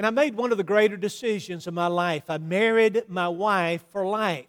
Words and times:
And 0.00 0.06
I 0.06 0.10
made 0.12 0.34
one 0.34 0.50
of 0.50 0.56
the 0.56 0.64
greater 0.64 0.96
decisions 0.96 1.66
of 1.66 1.74
my 1.74 1.86
life. 1.86 2.30
I 2.30 2.38
married 2.38 3.04
my 3.06 3.28
wife 3.28 3.84
for 3.92 4.06
life. 4.06 4.46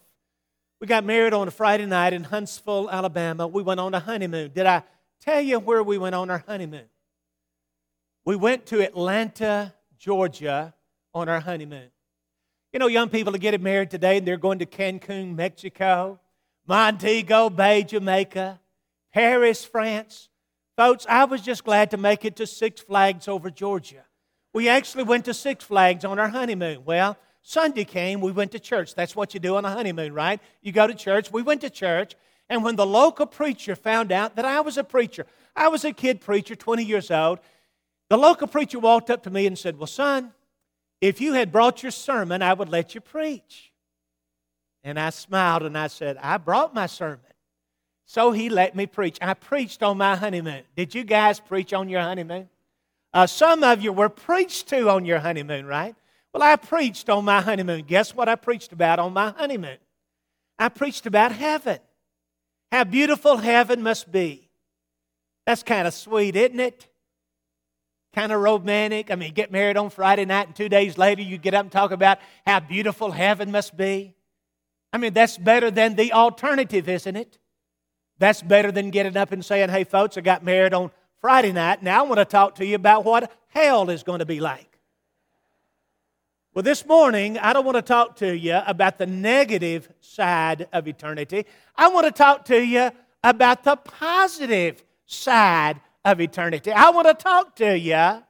We 0.80 0.88
got 0.88 1.04
married 1.04 1.34
on 1.34 1.46
a 1.46 1.52
Friday 1.52 1.86
night 1.86 2.14
in 2.14 2.24
Huntsville, 2.24 2.90
Alabama. 2.90 3.48
We 3.48 3.62
went 3.62 3.82
on 3.82 3.94
a 3.94 4.00
honeymoon. 4.00 4.52
Did 4.56 4.66
I 4.66 4.84
tell 5.20 5.42
you 5.42 5.60
where 5.60 5.84
we 5.84 5.98
went 5.98 6.16
on 6.16 6.30
our 6.30 6.42
honeymoon? 6.48 6.86
We 8.24 8.38
went 8.38 8.66
to 8.68 8.82
Atlanta, 8.82 9.74
Georgia 10.00 10.74
on 11.14 11.28
our 11.28 11.42
honeymoon. 11.42 11.90
You 12.72 12.80
know, 12.80 12.88
young 12.88 13.10
people 13.10 13.36
are 13.36 13.38
getting 13.38 13.62
married 13.62 13.92
today, 13.92 14.20
and 14.20 14.26
they're 14.26 14.38
going 14.38 14.60
to 14.60 14.66
Cancun, 14.66 15.36
Mexico, 15.36 16.22
Montego 16.66 17.50
Bay, 17.50 17.84
Jamaica, 17.84 18.62
Paris, 19.14 19.66
France. 19.66 20.30
Folks, 20.78 21.06
I 21.10 21.26
was 21.26 21.42
just 21.42 21.66
glad 21.66 21.92
to 21.92 21.98
make 21.98 22.24
it 22.24 22.38
to 22.38 22.48
Six 22.48 22.80
Flags 22.80 23.28
over 23.28 23.50
Georgia. 23.50 24.06
We 24.54 24.68
actually 24.68 25.04
went 25.04 25.26
to 25.26 25.34
Six 25.34 25.64
Flags 25.64 26.04
on 26.04 26.20
our 26.20 26.28
honeymoon. 26.28 26.84
Well, 26.86 27.18
Sunday 27.42 27.86
came, 27.86 28.22
we 28.22 28.32
went 28.32 28.52
to 28.52 28.60
church. 28.60 28.94
That's 28.94 29.16
what 29.16 29.34
you 29.34 29.40
do 29.40 29.56
on 29.56 29.66
a 29.66 29.72
honeymoon, 29.72 30.14
right? 30.14 30.40
You 30.62 30.72
go 30.72 30.88
to 30.88 30.94
church. 30.94 31.32
We 31.32 31.42
went 31.42 31.62
to 31.62 31.70
church, 31.70 32.16
and 32.50 32.64
when 32.64 32.76
the 32.76 32.86
local 32.86 33.26
preacher 33.26 33.76
found 33.76 34.12
out 34.12 34.36
that 34.36 34.46
I 34.46 34.62
was 34.62 34.78
a 34.78 34.84
preacher, 34.84 35.26
I 35.56 35.70
was 35.70 35.86
a 35.86 35.94
kid 35.94 36.22
preacher, 36.22 36.56
20 36.56 36.84
years 36.84 37.10
old, 37.10 37.40
the 38.10 38.18
local 38.18 38.48
preacher 38.48 38.78
walked 38.78 39.10
up 39.10 39.24
to 39.24 39.30
me 39.30 39.48
and 39.48 39.58
said, 39.58 39.78
Well, 39.78 39.88
son, 39.88 40.34
if 41.00 41.22
you 41.22 41.34
had 41.34 41.52
brought 41.52 41.82
your 41.82 41.92
sermon, 41.92 42.42
I 42.42 42.54
would 42.54 42.70
let 42.70 42.94
you 42.94 43.02
preach. 43.02 43.72
And 44.84 45.00
I 45.00 45.12
smiled 45.12 45.64
and 45.64 45.78
I 45.78 45.88
said, 45.88 46.18
I 46.18 46.38
brought 46.38 46.74
my 46.74 46.88
sermon. 46.88 47.20
So 48.06 48.32
he 48.32 48.50
let 48.50 48.76
me 48.76 48.86
preach. 48.86 49.18
I 49.22 49.34
preached 49.34 49.82
on 49.82 49.98
my 49.98 50.16
honeymoon. 50.16 50.64
Did 50.76 50.94
you 50.94 51.04
guys 51.04 51.40
preach 51.40 51.72
on 51.72 51.88
your 51.88 52.02
honeymoon? 52.02 52.50
Uh, 53.14 53.28
some 53.28 53.64
of 53.64 53.82
you 53.82 53.92
were 53.92 54.10
preached 54.10 54.68
to 54.70 54.90
on 54.90 55.06
your 55.06 55.20
honeymoon, 55.20 55.66
right? 55.66 55.96
Well, 56.34 56.44
I 56.44 56.56
preached 56.56 57.10
on 57.10 57.26
my 57.26 57.42
honeymoon. 57.42 57.84
Guess 57.84 58.16
what 58.16 58.30
I 58.30 58.36
preached 58.36 58.72
about 58.72 59.00
on 59.00 59.14
my 59.14 59.32
honeymoon? 59.32 59.78
I 60.58 60.70
preached 60.70 61.06
about 61.06 61.32
heaven. 61.32 61.80
How 62.72 62.86
beautiful 62.86 63.38
heaven 63.38 63.84
must 63.84 64.12
be. 64.12 64.50
That's 65.46 65.64
kind 65.64 65.88
of 65.88 65.94
sweet, 65.94 66.36
isn't 66.36 66.60
it? 66.60 66.88
Kind 68.14 68.32
of 68.32 68.42
romantic. 68.42 69.12
I 69.12 69.16
mean, 69.16 69.34
get 69.34 69.52
married 69.52 69.76
on 69.76 69.90
Friday 69.90 70.24
night, 70.24 70.48
and 70.48 70.56
two 70.56 70.70
days 70.70 70.98
later, 70.98 71.22
you 71.22 71.38
get 71.38 71.54
up 71.54 71.64
and 71.64 71.72
talk 71.72 71.92
about 71.92 72.20
how 72.46 72.60
beautiful 72.62 73.12
heaven 73.12 73.52
must 73.52 73.76
be. 73.76 74.16
I 74.94 74.98
mean, 74.98 75.14
that's 75.14 75.38
better 75.38 75.72
than 75.72 75.96
the 75.96 76.14
alternative, 76.14 76.88
isn't 76.88 77.16
it? 77.16 77.38
That's 78.20 78.42
better 78.42 78.72
than 78.72 78.90
getting 78.90 79.18
up 79.18 79.32
and 79.32 79.44
saying, 79.44 79.70
hey, 79.70 79.84
folks, 79.84 80.18
I 80.18 80.22
got 80.22 80.44
married 80.44 80.74
on 80.74 80.92
Friday 81.22 81.52
night. 81.52 81.84
Now 81.84 82.04
I 82.04 82.08
want 82.08 82.18
to 82.18 82.26
talk 82.26 82.56
to 82.56 82.66
you 82.66 82.76
about 82.76 83.06
what 83.06 83.32
hell 83.50 83.90
is 83.90 84.02
going 84.04 84.20
to 84.20 84.26
be 84.26 84.40
like. 84.40 84.80
Well, 86.54 86.64
this 86.64 86.86
morning, 86.86 87.38
I 87.38 87.54
don't 87.54 87.64
want 87.64 87.78
to 87.78 87.82
talk 87.82 88.18
to 88.18 88.36
you 88.36 88.60
about 88.66 88.98
the 88.98 89.06
negative 89.06 89.90
side 90.02 90.68
of 90.74 90.88
eternity. 90.88 91.46
I 91.78 91.88
want 91.88 92.08
to 92.08 92.12
talk 92.12 92.46
to 92.46 92.62
you 92.62 92.92
about 93.24 93.64
the 93.64 93.78
positive 93.78 94.84
side 95.06 95.80
of 96.04 96.20
eternity. 96.20 96.72
I 96.72 96.90
want 96.90 97.08
to 97.08 97.14
talk 97.14 97.56
to 97.58 97.78
you 97.78 98.24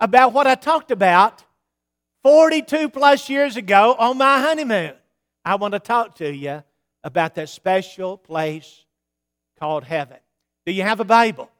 about 0.00 0.32
what 0.32 0.46
I 0.46 0.54
talked 0.56 0.90
about 0.90 1.44
42 2.24 2.88
plus 2.88 3.28
years 3.28 3.56
ago 3.56 3.94
on 3.98 4.18
my 4.18 4.40
honeymoon. 4.40 4.94
I 5.44 5.54
want 5.54 5.72
to 5.74 5.80
talk 5.80 6.16
to 6.16 6.34
you 6.34 6.64
about 7.04 7.34
that 7.36 7.48
special 7.48 8.16
place 8.16 8.84
called 9.58 9.84
heaven. 9.84 10.16
Do 10.66 10.72
you 10.72 10.82
have 10.82 11.00
a 11.00 11.04
Bible? 11.04 11.50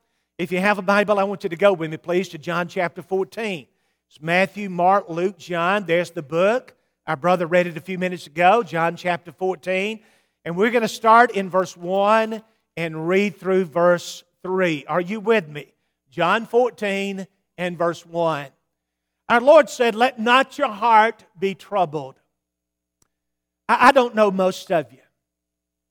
If 0.41 0.51
you 0.53 0.59
have 0.59 0.79
a 0.79 0.83
Bible, 0.83 1.19
I 1.19 1.25
want 1.25 1.45
you 1.45 1.51
to 1.51 1.57
go 1.57 1.75
with 1.75 1.91
me, 1.91 1.99
please, 1.99 2.31
to 2.31 2.39
John 2.39 2.67
chapter 2.67 3.03
14. 3.03 3.67
It's 4.09 4.23
Matthew, 4.23 4.71
Mark, 4.71 5.11
Luke, 5.11 5.37
John. 5.37 5.85
There's 5.85 6.13
the 6.13 6.23
book. 6.23 6.75
Our 7.07 7.17
brother 7.17 7.47
read 7.47 7.67
it 7.67 7.77
a 7.77 7.81
few 7.83 7.99
minutes 7.99 8.27
ago, 8.27 8.63
John 8.63 8.97
chapter 8.97 9.33
14. 9.33 10.01
And 10.47 10.57
we're 10.57 10.71
going 10.71 10.81
to 10.81 10.89
start 10.89 11.33
in 11.33 11.51
verse 11.51 11.77
1 11.77 12.43
and 12.75 13.07
read 13.07 13.37
through 13.37 13.67
verse 13.67 14.25
3. 14.43 14.87
Are 14.87 15.03
you 15.03 15.21
with 15.21 15.47
me? 15.47 15.75
John 16.09 16.47
14 16.47 17.27
and 17.59 17.77
verse 17.77 18.07
1. 18.07 18.47
Our 19.29 19.41
Lord 19.43 19.69
said, 19.69 19.95
Let 19.95 20.19
not 20.19 20.57
your 20.57 20.71
heart 20.71 21.23
be 21.39 21.55
troubled. 21.55 22.19
I, 23.69 23.93
don't 23.93 24.15
know 24.15 24.31
most 24.31 24.73
of 24.73 24.91
you. 24.91 25.03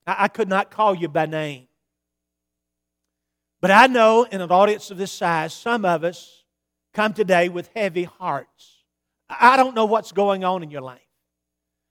I 0.07 0.27
could 0.27 0.49
not 0.49 0.71
call 0.71 0.95
you 0.95 1.07
by 1.07 1.27
name. 1.27 1.68
But 3.61 3.71
I 3.71 3.87
know 3.87 4.23
in 4.23 4.41
an 4.41 4.51
audience 4.51 4.89
of 4.91 4.97
this 4.97 5.11
size, 5.11 5.53
some 5.53 5.83
of 5.85 6.03
us 6.03 6.43
come 6.93 7.13
today 7.13 7.49
with 7.49 7.69
heavy 7.75 8.05
hearts. 8.05 8.83
I 9.29 9.57
don't 9.57 9.75
know 9.75 9.85
what's 9.85 10.11
going 10.11 10.43
on 10.43 10.63
in 10.63 10.71
your 10.71 10.81
life. 10.81 11.01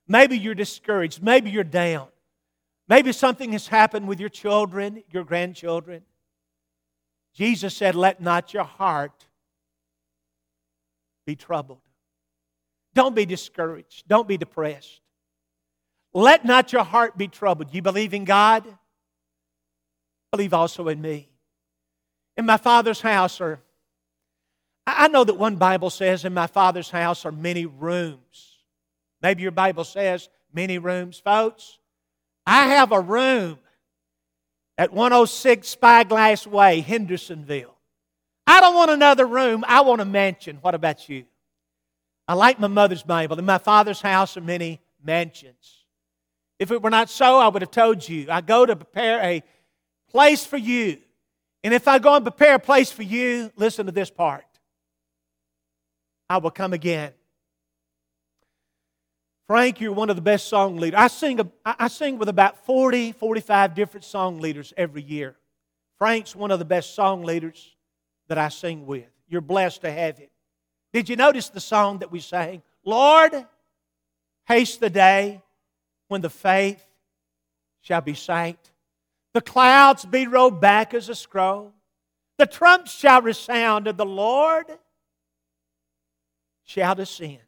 Maybe 0.07 0.37
you're 0.37 0.55
discouraged. 0.55 1.21
Maybe 1.21 1.51
you're 1.51 1.63
down. 1.63 2.07
Maybe 2.87 3.11
something 3.11 3.51
has 3.51 3.67
happened 3.67 4.07
with 4.07 4.19
your 4.19 4.29
children, 4.29 5.03
your 5.11 5.23
grandchildren. 5.23 6.01
Jesus 7.33 7.75
said, 7.75 7.95
Let 7.95 8.19
not 8.19 8.51
your 8.53 8.63
heart 8.63 9.27
be 11.27 11.35
troubled. 11.35 11.81
Don't 12.95 13.15
be 13.15 13.27
discouraged. 13.27 14.07
Don't 14.07 14.27
be 14.27 14.37
depressed. 14.37 15.01
Let 16.13 16.43
not 16.43 16.73
your 16.73 16.83
heart 16.83 17.15
be 17.15 17.27
troubled. 17.27 17.71
You 17.71 17.83
believe 17.83 18.15
in 18.15 18.25
God? 18.25 18.65
Believe 20.31 20.55
also 20.55 20.87
in 20.87 20.99
me. 20.99 21.28
In 22.39 22.45
my 22.45 22.55
Father's 22.55 23.01
house 23.01 23.41
are 23.41 23.59
I 24.87 25.09
know 25.09 25.25
that 25.25 25.33
one 25.33 25.57
Bible 25.57 25.89
says, 25.89 26.23
In 26.23 26.33
my 26.33 26.47
Father's 26.47 26.89
house 26.89 27.25
are 27.25 27.33
many 27.33 27.65
rooms. 27.65 28.59
Maybe 29.21 29.41
your 29.41 29.51
Bible 29.51 29.83
says 29.83 30.29
many 30.53 30.77
rooms. 30.77 31.19
Folks, 31.19 31.79
I 32.45 32.67
have 32.67 32.93
a 32.93 33.01
room 33.01 33.59
at 34.77 34.93
106 34.93 35.67
Spyglass 35.67 36.47
Way, 36.47 36.79
Hendersonville. 36.79 37.75
I 38.47 38.61
don't 38.61 38.73
want 38.73 38.91
another 38.91 39.25
room. 39.25 39.65
I 39.67 39.81
want 39.81 39.99
a 39.99 40.05
mansion. 40.05 40.59
What 40.61 40.75
about 40.75 41.09
you? 41.09 41.25
I 42.25 42.35
like 42.35 42.57
my 42.57 42.67
mother's 42.67 43.03
Bible. 43.03 43.37
In 43.37 43.43
my 43.43 43.57
father's 43.57 43.99
house 43.99 44.37
are 44.37 44.41
many 44.41 44.79
mansions. 45.03 45.83
If 46.57 46.71
it 46.71 46.81
were 46.81 46.89
not 46.89 47.09
so, 47.09 47.37
I 47.37 47.49
would 47.49 47.63
have 47.63 47.71
told 47.71 48.07
you. 48.07 48.27
I 48.31 48.39
go 48.39 48.65
to 48.65 48.77
prepare 48.77 49.19
a 49.21 49.43
place 50.09 50.45
for 50.45 50.57
you. 50.57 50.99
And 51.63 51.73
if 51.73 51.87
I 51.87 51.99
go 51.99 52.15
and 52.15 52.23
prepare 52.23 52.55
a 52.55 52.59
place 52.59 52.91
for 52.91 53.03
you, 53.03 53.51
listen 53.55 53.85
to 53.85 53.91
this 53.91 54.09
part. 54.09 54.45
I 56.29 56.37
will 56.37 56.51
come 56.51 56.73
again. 56.73 57.11
Frank, 59.47 59.81
you're 59.81 59.91
one 59.91 60.11
of 60.11 60.15
the 60.15 60.21
best 60.21 60.47
song 60.47 60.77
leaders. 60.77 60.99
I 60.99 61.07
sing, 61.07 61.39
I 61.65 61.87
sing 61.87 62.19
with 62.19 62.29
about 62.29 62.65
40, 62.65 63.13
45 63.13 63.73
different 63.73 64.03
song 64.03 64.39
leaders 64.39 64.73
every 64.77 65.01
year. 65.01 65.35
Frank's 65.97 66.35
one 66.35 66.51
of 66.51 66.59
the 66.59 66.65
best 66.65 66.93
song 66.93 67.23
leaders 67.23 67.75
that 68.27 68.37
I 68.37 68.49
sing 68.49 68.85
with. 68.85 69.07
You're 69.27 69.41
blessed 69.41 69.81
to 69.81 69.91
have 69.91 70.19
him. 70.19 70.29
Did 70.93 71.09
you 71.09 71.15
notice 71.15 71.49
the 71.49 71.59
song 71.59 71.99
that 71.99 72.11
we 72.11 72.19
sang? 72.19 72.61
Lord, 72.85 73.45
haste 74.47 74.79
the 74.79 74.89
day 74.89 75.41
when 76.07 76.21
the 76.21 76.29
faith 76.29 76.85
shall 77.81 78.01
be 78.01 78.13
sight. 78.13 78.59
The 79.33 79.41
clouds 79.41 80.05
be 80.05 80.27
rolled 80.27 80.59
back 80.59 80.93
as 80.93 81.09
a 81.09 81.15
scroll. 81.15 81.73
The 82.37 82.47
trumps 82.47 82.91
shall 82.91 83.21
resound, 83.21 83.87
and 83.87 83.97
the 83.97 84.05
Lord 84.05 84.65
shall 86.63 86.95
descend. 86.95 87.39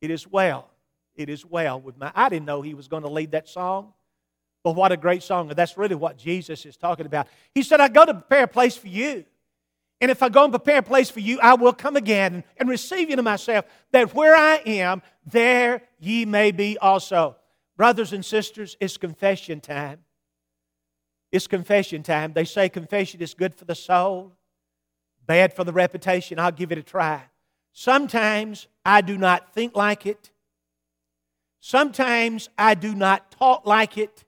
It 0.00 0.10
is 0.10 0.26
well. 0.26 0.68
It 1.16 1.28
is 1.28 1.46
well 1.46 1.80
with 1.80 1.96
my. 1.96 2.12
I 2.14 2.28
didn't 2.28 2.46
know 2.46 2.60
he 2.60 2.74
was 2.74 2.88
going 2.88 3.04
to 3.04 3.08
lead 3.08 3.30
that 3.32 3.48
song. 3.48 3.92
But 4.64 4.72
what 4.72 4.92
a 4.92 4.96
great 4.96 5.22
song. 5.22 5.48
And 5.48 5.56
that's 5.56 5.76
really 5.76 5.94
what 5.94 6.16
Jesus 6.16 6.64
is 6.64 6.76
talking 6.76 7.06
about. 7.06 7.28
He 7.54 7.62
said, 7.62 7.80
I 7.80 7.88
go 7.88 8.04
to 8.04 8.14
prepare 8.14 8.44
a 8.44 8.48
place 8.48 8.76
for 8.76 8.88
you. 8.88 9.24
And 10.00 10.10
if 10.10 10.22
I 10.22 10.28
go 10.28 10.44
and 10.44 10.52
prepare 10.52 10.78
a 10.78 10.82
place 10.82 11.10
for 11.10 11.20
you, 11.20 11.38
I 11.40 11.54
will 11.54 11.72
come 11.72 11.96
again 11.96 12.44
and 12.56 12.68
receive 12.68 13.10
you 13.10 13.16
to 13.16 13.22
myself, 13.22 13.66
that 13.92 14.14
where 14.14 14.34
I 14.34 14.56
am, 14.66 15.02
there 15.24 15.82
ye 16.00 16.24
may 16.24 16.50
be 16.50 16.76
also. 16.78 17.36
Brothers 17.76 18.12
and 18.12 18.24
sisters, 18.24 18.76
it's 18.80 18.96
confession 18.96 19.60
time. 19.60 20.04
It's 21.32 21.46
confession 21.46 22.02
time. 22.02 22.32
They 22.32 22.44
say 22.44 22.68
confession 22.68 23.20
is 23.20 23.34
good 23.34 23.54
for 23.54 23.64
the 23.64 23.74
soul, 23.74 24.32
bad 25.26 25.52
for 25.52 25.64
the 25.64 25.72
reputation. 25.72 26.38
I'll 26.38 26.52
give 26.52 26.70
it 26.70 26.78
a 26.78 26.82
try. 26.82 27.22
Sometimes 27.72 28.68
I 28.84 29.00
do 29.00 29.18
not 29.18 29.52
think 29.52 29.74
like 29.74 30.06
it. 30.06 30.30
Sometimes 31.58 32.48
I 32.56 32.74
do 32.74 32.94
not 32.94 33.32
talk 33.32 33.66
like 33.66 33.98
it. 33.98 34.24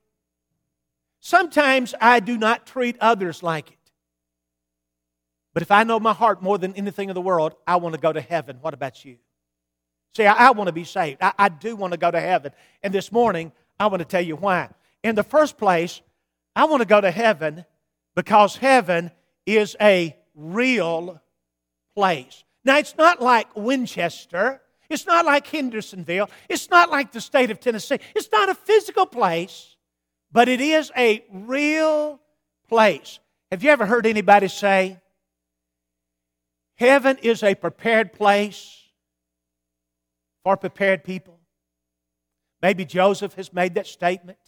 Sometimes 1.20 1.94
I 2.00 2.18
do 2.18 2.36
not 2.36 2.66
treat 2.66 2.96
others 3.00 3.42
like 3.42 3.70
it. 3.70 3.76
But 5.54 5.62
if 5.62 5.70
I 5.70 5.84
know 5.84 6.00
my 6.00 6.12
heart 6.12 6.42
more 6.42 6.58
than 6.58 6.74
anything 6.74 7.08
in 7.08 7.14
the 7.14 7.20
world, 7.20 7.54
I 7.66 7.76
want 7.76 7.94
to 7.94 8.00
go 8.00 8.12
to 8.12 8.20
heaven. 8.20 8.58
What 8.60 8.74
about 8.74 9.04
you? 9.04 9.18
See, 10.16 10.24
I, 10.24 10.48
I 10.48 10.50
want 10.52 10.68
to 10.68 10.72
be 10.72 10.84
saved. 10.84 11.18
I, 11.20 11.32
I 11.38 11.48
do 11.50 11.76
want 11.76 11.92
to 11.92 11.98
go 11.98 12.10
to 12.10 12.18
heaven. 12.18 12.52
And 12.82 12.94
this 12.94 13.12
morning, 13.12 13.52
I 13.78 13.88
want 13.88 13.98
to 13.98 14.08
tell 14.08 14.22
you 14.22 14.36
why. 14.36 14.70
In 15.02 15.14
the 15.14 15.22
first 15.22 15.58
place, 15.58 16.00
I 16.54 16.64
want 16.64 16.80
to 16.80 16.88
go 16.88 17.02
to 17.02 17.10
heaven 17.10 17.66
because 18.14 18.56
heaven 18.56 19.10
is 19.44 19.76
a 19.78 20.16
real 20.34 21.20
place. 21.94 22.44
Now, 22.64 22.78
it's 22.78 22.96
not 22.96 23.20
like 23.20 23.54
Winchester. 23.54 24.62
It's 24.88 25.04
not 25.04 25.26
like 25.26 25.46
Hendersonville. 25.46 26.30
It's 26.48 26.70
not 26.70 26.90
like 26.90 27.12
the 27.12 27.20
state 27.20 27.50
of 27.50 27.60
Tennessee. 27.60 27.98
It's 28.14 28.30
not 28.32 28.48
a 28.48 28.54
physical 28.54 29.04
place, 29.04 29.76
but 30.32 30.48
it 30.48 30.62
is 30.62 30.90
a 30.96 31.26
real 31.30 32.22
place. 32.70 33.18
Have 33.52 33.62
you 33.62 33.68
ever 33.68 33.84
heard 33.84 34.06
anybody 34.06 34.48
say, 34.48 34.98
Heaven 36.76 37.18
is 37.22 37.42
a 37.42 37.54
prepared 37.54 38.14
place 38.14 38.85
for 40.46 40.56
prepared 40.56 41.02
people? 41.02 41.40
Maybe 42.62 42.84
Joseph 42.84 43.34
has 43.34 43.52
made 43.52 43.74
that 43.74 43.88
statement. 43.88 44.38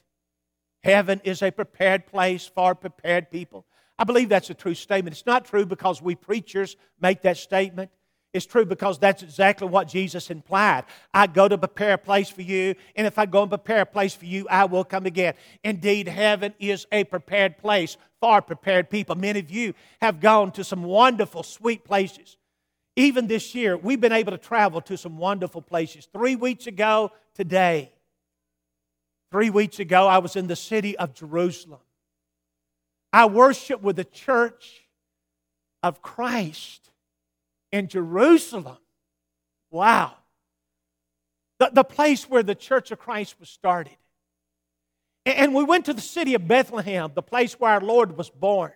Heaven 0.84 1.20
is 1.24 1.42
a 1.42 1.50
prepared 1.50 2.06
place 2.06 2.46
for 2.46 2.76
prepared 2.76 3.32
people. 3.32 3.66
I 3.98 4.04
believe 4.04 4.28
that's 4.28 4.48
a 4.48 4.54
true 4.54 4.74
statement. 4.74 5.16
It's 5.16 5.26
not 5.26 5.44
true 5.44 5.66
because 5.66 6.00
we 6.00 6.14
preachers 6.14 6.76
make 7.00 7.22
that 7.22 7.36
statement. 7.36 7.90
It's 8.32 8.46
true 8.46 8.64
because 8.64 9.00
that's 9.00 9.24
exactly 9.24 9.66
what 9.66 9.88
Jesus 9.88 10.30
implied. 10.30 10.84
I 11.12 11.26
go 11.26 11.48
to 11.48 11.58
prepare 11.58 11.94
a 11.94 11.98
place 11.98 12.30
for 12.30 12.42
you, 12.42 12.76
and 12.94 13.04
if 13.04 13.18
I 13.18 13.26
go 13.26 13.42
and 13.42 13.50
prepare 13.50 13.80
a 13.80 13.86
place 13.86 14.14
for 14.14 14.26
you, 14.26 14.46
I 14.48 14.66
will 14.66 14.84
come 14.84 15.04
again. 15.04 15.34
Indeed, 15.64 16.06
heaven 16.06 16.54
is 16.60 16.86
a 16.92 17.02
prepared 17.02 17.58
place 17.58 17.96
for 18.20 18.40
prepared 18.40 18.88
people. 18.88 19.16
Many 19.16 19.40
of 19.40 19.50
you 19.50 19.74
have 20.00 20.20
gone 20.20 20.52
to 20.52 20.62
some 20.62 20.84
wonderful, 20.84 21.42
sweet 21.42 21.84
places. 21.84 22.36
Even 22.98 23.28
this 23.28 23.54
year, 23.54 23.76
we've 23.76 24.00
been 24.00 24.10
able 24.10 24.32
to 24.32 24.38
travel 24.38 24.80
to 24.80 24.96
some 24.96 25.18
wonderful 25.18 25.62
places. 25.62 26.08
Three 26.12 26.34
weeks 26.34 26.66
ago 26.66 27.12
today, 27.32 27.92
three 29.30 29.50
weeks 29.50 29.78
ago, 29.78 30.08
I 30.08 30.18
was 30.18 30.34
in 30.34 30.48
the 30.48 30.56
city 30.56 30.98
of 30.98 31.14
Jerusalem. 31.14 31.78
I 33.12 33.26
worshiped 33.26 33.84
with 33.84 33.94
the 33.94 34.04
church 34.04 34.80
of 35.80 36.02
Christ 36.02 36.90
in 37.70 37.86
Jerusalem. 37.86 38.78
Wow. 39.70 40.14
The, 41.60 41.70
the 41.72 41.84
place 41.84 42.28
where 42.28 42.42
the 42.42 42.56
Church 42.56 42.90
of 42.90 42.98
Christ 42.98 43.38
was 43.38 43.48
started. 43.48 43.96
And 45.24 45.54
we 45.54 45.62
went 45.62 45.84
to 45.84 45.94
the 45.94 46.00
city 46.00 46.34
of 46.34 46.48
Bethlehem, 46.48 47.12
the 47.14 47.22
place 47.22 47.60
where 47.60 47.70
our 47.70 47.80
Lord 47.80 48.18
was 48.18 48.28
born. 48.28 48.72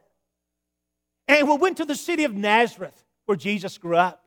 And 1.26 1.48
we 1.48 1.56
went 1.56 1.78
to 1.78 1.84
the 1.84 1.96
city 1.96 2.22
of 2.22 2.34
Nazareth, 2.34 3.04
where 3.26 3.36
Jesus 3.36 3.78
grew 3.78 3.96
up. 3.96 4.24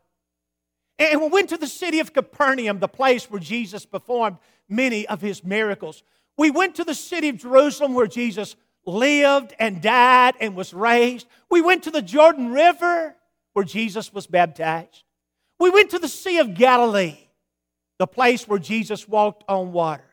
And 0.97 1.21
we 1.21 1.27
went 1.27 1.49
to 1.49 1.57
the 1.57 1.67
city 1.67 1.99
of 1.99 2.13
Capernaum, 2.13 2.79
the 2.79 2.87
place 2.87 3.29
where 3.29 3.39
Jesus 3.39 3.85
performed 3.85 4.37
many 4.69 5.07
of 5.07 5.21
his 5.21 5.43
miracles. 5.43 6.03
We 6.37 6.51
went 6.51 6.75
to 6.75 6.83
the 6.83 6.95
city 6.95 7.29
of 7.29 7.37
Jerusalem, 7.37 7.93
where 7.93 8.07
Jesus 8.07 8.55
lived 8.85 9.53
and 9.59 9.81
died 9.81 10.35
and 10.39 10.55
was 10.55 10.73
raised. 10.73 11.27
We 11.49 11.61
went 11.61 11.83
to 11.83 11.91
the 11.91 12.01
Jordan 12.01 12.51
River, 12.51 13.15
where 13.53 13.65
Jesus 13.65 14.13
was 14.13 14.27
baptized. 14.27 15.03
We 15.59 15.69
went 15.69 15.91
to 15.91 15.99
the 15.99 16.07
Sea 16.07 16.39
of 16.39 16.53
Galilee, 16.53 17.17
the 17.99 18.07
place 18.07 18.47
where 18.47 18.59
Jesus 18.59 19.07
walked 19.07 19.43
on 19.47 19.71
water. 19.71 20.03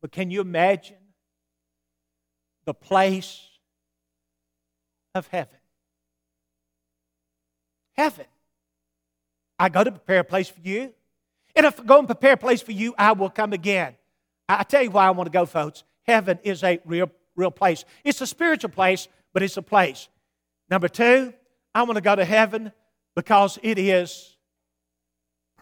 But 0.00 0.10
can 0.12 0.30
you 0.30 0.40
imagine 0.40 0.96
the 2.64 2.74
place 2.74 3.40
of 5.14 5.28
heaven? 5.28 5.58
Heaven. 7.96 8.26
I 9.58 9.68
go 9.68 9.84
to 9.84 9.90
prepare 9.90 10.20
a 10.20 10.24
place 10.24 10.48
for 10.48 10.60
you. 10.60 10.92
And 11.54 11.66
if 11.66 11.78
I 11.78 11.84
go 11.84 11.98
and 11.98 12.08
prepare 12.08 12.32
a 12.32 12.36
place 12.36 12.62
for 12.62 12.72
you, 12.72 12.94
I 12.98 13.12
will 13.12 13.30
come 13.30 13.52
again. 13.52 13.94
I 14.48 14.62
tell 14.64 14.82
you 14.82 14.90
why 14.90 15.06
I 15.06 15.10
want 15.10 15.26
to 15.26 15.32
go, 15.32 15.46
folks. 15.46 15.84
Heaven 16.04 16.38
is 16.42 16.64
a 16.64 16.80
real, 16.84 17.10
real 17.36 17.50
place. 17.50 17.84
It's 18.04 18.20
a 18.20 18.26
spiritual 18.26 18.70
place, 18.70 19.08
but 19.32 19.42
it's 19.42 19.56
a 19.56 19.62
place. 19.62 20.08
Number 20.68 20.88
two, 20.88 21.32
I 21.74 21.82
want 21.82 21.96
to 21.96 22.00
go 22.00 22.16
to 22.16 22.24
heaven 22.24 22.72
because 23.14 23.58
it 23.62 23.78
is 23.78 24.36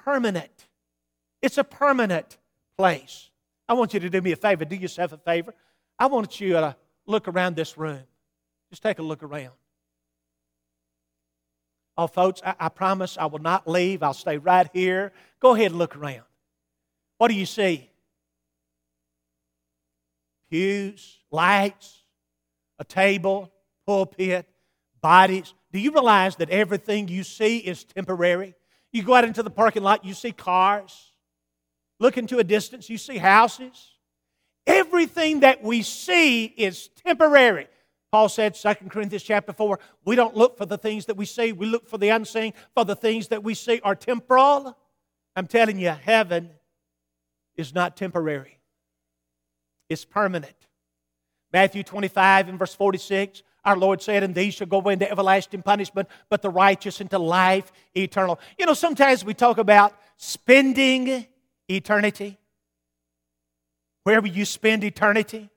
permanent. 0.05 0.69
It's 1.43 1.59
a 1.59 1.65
permanent 1.65 2.39
place. 2.77 3.31
I 3.69 3.75
want 3.75 3.95
you 3.95 4.01
to 4.01 4.11
do 4.11 4.21
me 4.21 4.33
a 4.33 4.37
favor. 4.37 4.65
Do 4.65 4.77
yourself 4.77 5.13
a 5.13 5.19
favor. 5.19 5.55
I 5.99 6.07
want 6.07 6.41
you 6.41 6.53
to 6.55 6.77
look 7.07 7.29
around 7.29 7.57
this 7.57 7.77
room. 7.77 8.01
Just 8.71 8.83
take 8.83 8.99
a 8.99 9.03
look 9.03 9.23
around. 9.23 9.53
Oh, 12.01 12.07
folks, 12.07 12.41
I, 12.43 12.55
I 12.59 12.69
promise 12.71 13.19
I 13.19 13.27
will 13.27 13.41
not 13.41 13.69
leave. 13.69 14.03
I'll 14.03 14.15
stay 14.15 14.39
right 14.39 14.67
here. 14.73 15.13
Go 15.39 15.55
ahead 15.55 15.67
and 15.67 15.79
look 15.79 15.95
around. 15.95 16.23
What 17.19 17.29
do 17.29 17.35
you 17.35 17.45
see? 17.45 17.91
Pews, 20.51 21.19
lights, 21.31 22.03
a 22.79 22.85
table, 22.85 23.53
pulpit, 23.85 24.49
bodies. 25.03 25.53
Do 25.73 25.79
you 25.79 25.93
realize 25.93 26.37
that 26.37 26.49
everything 26.49 27.07
you 27.09 27.23
see 27.23 27.59
is 27.59 27.85
temporary? 27.85 28.55
You 28.95 29.03
go 29.03 29.13
out 29.13 29.25
into 29.25 29.43
the 29.43 29.51
parking 29.51 29.83
lot, 29.83 30.03
you 30.03 30.15
see 30.15 30.33
cars. 30.33 31.13
Look 31.99 32.17
into 32.17 32.39
a 32.39 32.45
distance, 32.45 32.89
you 32.89 32.97
see 32.97 33.19
houses. 33.19 33.91
Everything 34.67 35.41
that 35.41 35.63
we 35.63 35.83
see 35.83 36.47
is 36.47 36.89
temporary. 37.05 37.69
Paul 38.13 38.29
said, 38.29 38.55
2 38.55 38.75
Corinthians 38.89 39.23
chapter 39.23 39.53
4, 39.53 39.79
we 40.05 40.17
don't 40.17 40.37
look 40.37 40.59
for 40.59 40.67
the 40.67 40.79
things 40.79 41.07
that 41.07 41.17
we 41.17 41.25
see, 41.25 41.53
we 41.53 41.67
look 41.67 41.89
for 41.89 41.99
the 41.99 42.09
unseen, 42.09 42.53
for 42.75 42.85
the 42.85 42.97
things 42.97 43.29
that 43.29 43.45
we 43.45 43.55
see 43.55 43.81
are 43.85 43.95
temporal. 43.95 44.77
I'm 45.37 45.47
telling 45.47 45.79
you, 45.79 45.91
heaven 45.91 46.51
is 47.57 47.75
not 47.75 47.97
temporary, 47.97 48.59
it's 49.89 50.05
permanent. 50.05 50.55
Matthew 51.53 51.83
25 51.83 52.49
and 52.49 52.59
verse 52.59 52.75
46 52.75 53.43
our 53.65 53.77
Lord 53.77 54.01
said, 54.03 54.23
And 54.23 54.35
these 54.35 54.55
shall 54.55 54.67
go 54.67 54.81
into 54.89 55.11
everlasting 55.11 55.63
punishment, 55.63 56.09
but 56.29 56.43
the 56.43 56.51
righteous 56.51 57.01
into 57.01 57.19
life 57.19 57.73
eternal. 57.95 58.41
You 58.59 58.67
know, 58.67 58.75
sometimes 58.75 59.25
we 59.25 59.35
talk 59.35 59.59
about 59.59 59.95
spending 60.17 61.27
eternity. 61.69 62.39
Where 64.05 64.21
will 64.21 64.29
you 64.29 64.45
spend 64.45 64.83
eternity? 64.83 65.51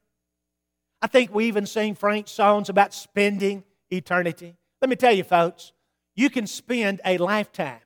I 1.04 1.08
think 1.08 1.36
we 1.36 1.48
even 1.48 1.66
sing 1.66 1.96
Frank 1.96 2.30
songs 2.30 2.70
about 2.70 2.94
spending 2.94 3.66
eternity. 3.92 4.56
Let 4.82 4.90
me 4.90 4.96
tell 4.96 5.12
you, 5.12 5.26
folks, 5.26 5.74
you 6.16 6.30
can 6.30 6.48
spend 6.48 7.02
a 7.06 7.18
lifetime, 7.18 7.82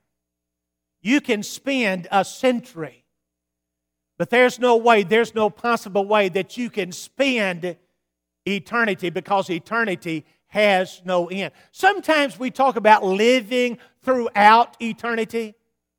you 1.02 1.19
can 1.19 1.42
spend 1.42 2.08
a 2.12 2.24
century, 2.24 3.06
but 4.19 4.30
there's 4.30 4.60
no 4.60 4.78
way, 4.78 5.02
there's 5.02 5.34
no 5.34 5.50
possible 5.50 6.06
way 6.06 6.30
that 6.30 6.58
you 6.58 6.69
can 6.69 6.92
spend 6.92 7.75
eternity 8.46 9.10
because 9.10 9.50
eternity 9.50 10.24
has 10.46 11.02
no 11.04 11.28
end. 11.28 11.54
Sometimes 11.72 12.38
we 12.38 12.52
talk 12.52 12.75
about 12.75 13.04
living 13.04 13.80
throughout 14.04 14.80
eternity, 14.80 15.56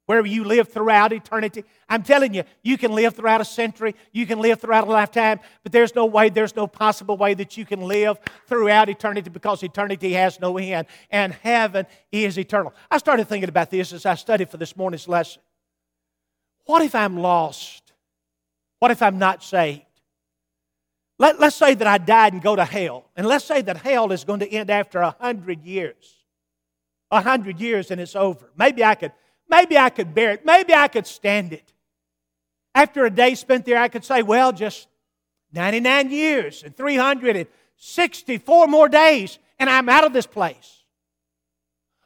wherever 0.08 0.26
you 0.26 0.42
live 0.42 0.68
throughout 0.68 1.12
eternity. 1.12 1.62
I'm 1.86 2.02
telling 2.02 2.32
you, 2.32 2.44
you 2.62 2.78
can 2.78 2.92
live 2.92 3.14
throughout 3.14 3.42
a 3.42 3.44
century, 3.44 3.94
you 4.10 4.24
can 4.24 4.38
live 4.38 4.58
throughout 4.58 4.88
a 4.88 4.90
lifetime, 4.90 5.38
but 5.62 5.70
there's 5.70 5.94
no 5.94 6.06
way, 6.06 6.30
there's 6.30 6.56
no 6.56 6.66
possible 6.66 7.18
way 7.18 7.34
that 7.34 7.58
you 7.58 7.66
can 7.66 7.82
live 7.82 8.18
throughout 8.46 8.88
eternity 8.88 9.28
because 9.28 9.62
eternity 9.62 10.14
has 10.14 10.40
no 10.40 10.56
end 10.56 10.86
and 11.10 11.34
heaven 11.34 11.84
is 12.10 12.38
eternal. 12.38 12.72
I 12.90 12.96
started 12.96 13.28
thinking 13.28 13.50
about 13.50 13.70
this 13.70 13.92
as 13.92 14.06
I 14.06 14.14
studied 14.14 14.48
for 14.48 14.56
this 14.56 14.74
morning's 14.78 15.08
lesson. 15.08 15.42
What 16.64 16.80
if 16.80 16.94
I'm 16.94 17.18
lost? 17.18 17.92
What 18.78 18.90
if 18.90 19.02
I'm 19.02 19.18
not 19.18 19.44
saved? 19.44 19.82
Let, 21.18 21.38
let's 21.38 21.56
say 21.56 21.74
that 21.74 21.86
I 21.86 21.98
died 21.98 22.32
and 22.32 22.40
go 22.40 22.56
to 22.56 22.64
hell. 22.64 23.10
And 23.14 23.26
let's 23.26 23.44
say 23.44 23.60
that 23.60 23.76
hell 23.76 24.10
is 24.10 24.24
going 24.24 24.40
to 24.40 24.50
end 24.50 24.70
after 24.70 25.00
a 25.00 25.14
hundred 25.20 25.64
years. 25.64 26.14
A 27.10 27.20
hundred 27.20 27.60
years 27.60 27.90
and 27.90 28.00
it's 28.00 28.16
over. 28.16 28.48
Maybe 28.56 28.82
I 28.82 28.94
could, 28.94 29.12
maybe 29.48 29.76
I 29.78 29.90
could 29.90 30.14
bear 30.14 30.32
it. 30.32 30.44
Maybe 30.44 30.74
I 30.74 30.88
could 30.88 31.06
stand 31.06 31.52
it. 31.52 31.72
After 32.74 33.04
a 33.04 33.10
day 33.10 33.34
spent 33.34 33.64
there, 33.64 33.78
I 33.78 33.88
could 33.88 34.04
say, 34.04 34.22
well, 34.22 34.52
just 34.52 34.88
99 35.52 36.10
years 36.10 36.62
and 36.62 36.76
364 36.76 38.66
more 38.66 38.88
days, 38.88 39.38
and 39.58 39.68
I'm 39.68 39.88
out 39.88 40.04
of 40.04 40.12
this 40.12 40.26
place. 40.26 40.84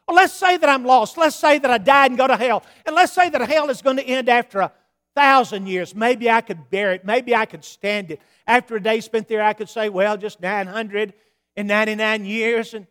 Well, 0.07 0.17
let's 0.17 0.33
say 0.33 0.57
that 0.57 0.69
I'm 0.69 0.85
lost. 0.85 1.17
Let's 1.17 1.37
say 1.37 1.59
that 1.59 1.71
I 1.71 1.79
died 1.79 2.11
and 2.11 2.19
go 2.19 2.27
to 2.27 2.37
hell. 2.37 2.65
And 2.87 2.95
let's 2.95 3.13
say 3.13 3.31
that 3.31 3.41
hell 3.49 3.71
is 3.71 3.83
going 3.83 3.97
to 3.97 4.05
end 4.05 4.29
after 4.29 4.61
a 4.61 4.73
thousand 5.15 5.67
years. 5.67 5.95
Maybe 5.95 6.31
I 6.31 6.41
could 6.41 6.71
bear 6.71 6.93
it. 6.93 7.05
Maybe 7.05 7.35
I 7.35 7.47
could 7.47 7.65
stand 7.65 8.11
it. 8.11 8.21
After 8.47 8.77
a 8.77 8.83
day 8.83 9.01
spent 9.01 9.29
there, 9.29 9.43
I 9.43 9.53
could 9.53 9.69
say, 9.69 9.89
well, 9.89 10.17
just 10.17 10.41
999 10.41 12.25
years 12.25 12.75
and 12.75 12.87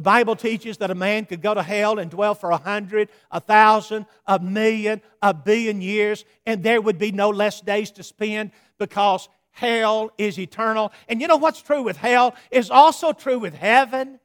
The 0.00 0.04
Bible 0.04 0.34
teaches 0.34 0.78
that 0.78 0.90
a 0.90 0.94
man 0.94 1.26
could 1.26 1.42
go 1.42 1.52
to 1.52 1.62
hell 1.62 1.98
and 1.98 2.10
dwell 2.10 2.34
for 2.34 2.52
a 2.52 2.56
hundred, 2.56 3.10
a 3.30 3.38
thousand, 3.38 4.06
a 4.26 4.38
million, 4.38 5.02
a 5.20 5.34
billion 5.34 5.82
years, 5.82 6.24
and 6.46 6.62
there 6.62 6.80
would 6.80 6.96
be 6.96 7.12
no 7.12 7.28
less 7.28 7.60
days 7.60 7.90
to 7.90 8.02
spend 8.02 8.52
because 8.78 9.28
hell 9.50 10.10
is 10.16 10.38
eternal. 10.38 10.90
And 11.06 11.20
you 11.20 11.28
know 11.28 11.36
what's 11.36 11.60
true 11.60 11.82
with 11.82 11.98
hell 11.98 12.34
is 12.50 12.70
also 12.70 13.12
true 13.12 13.38
with 13.38 13.52
heaven. 13.52 14.18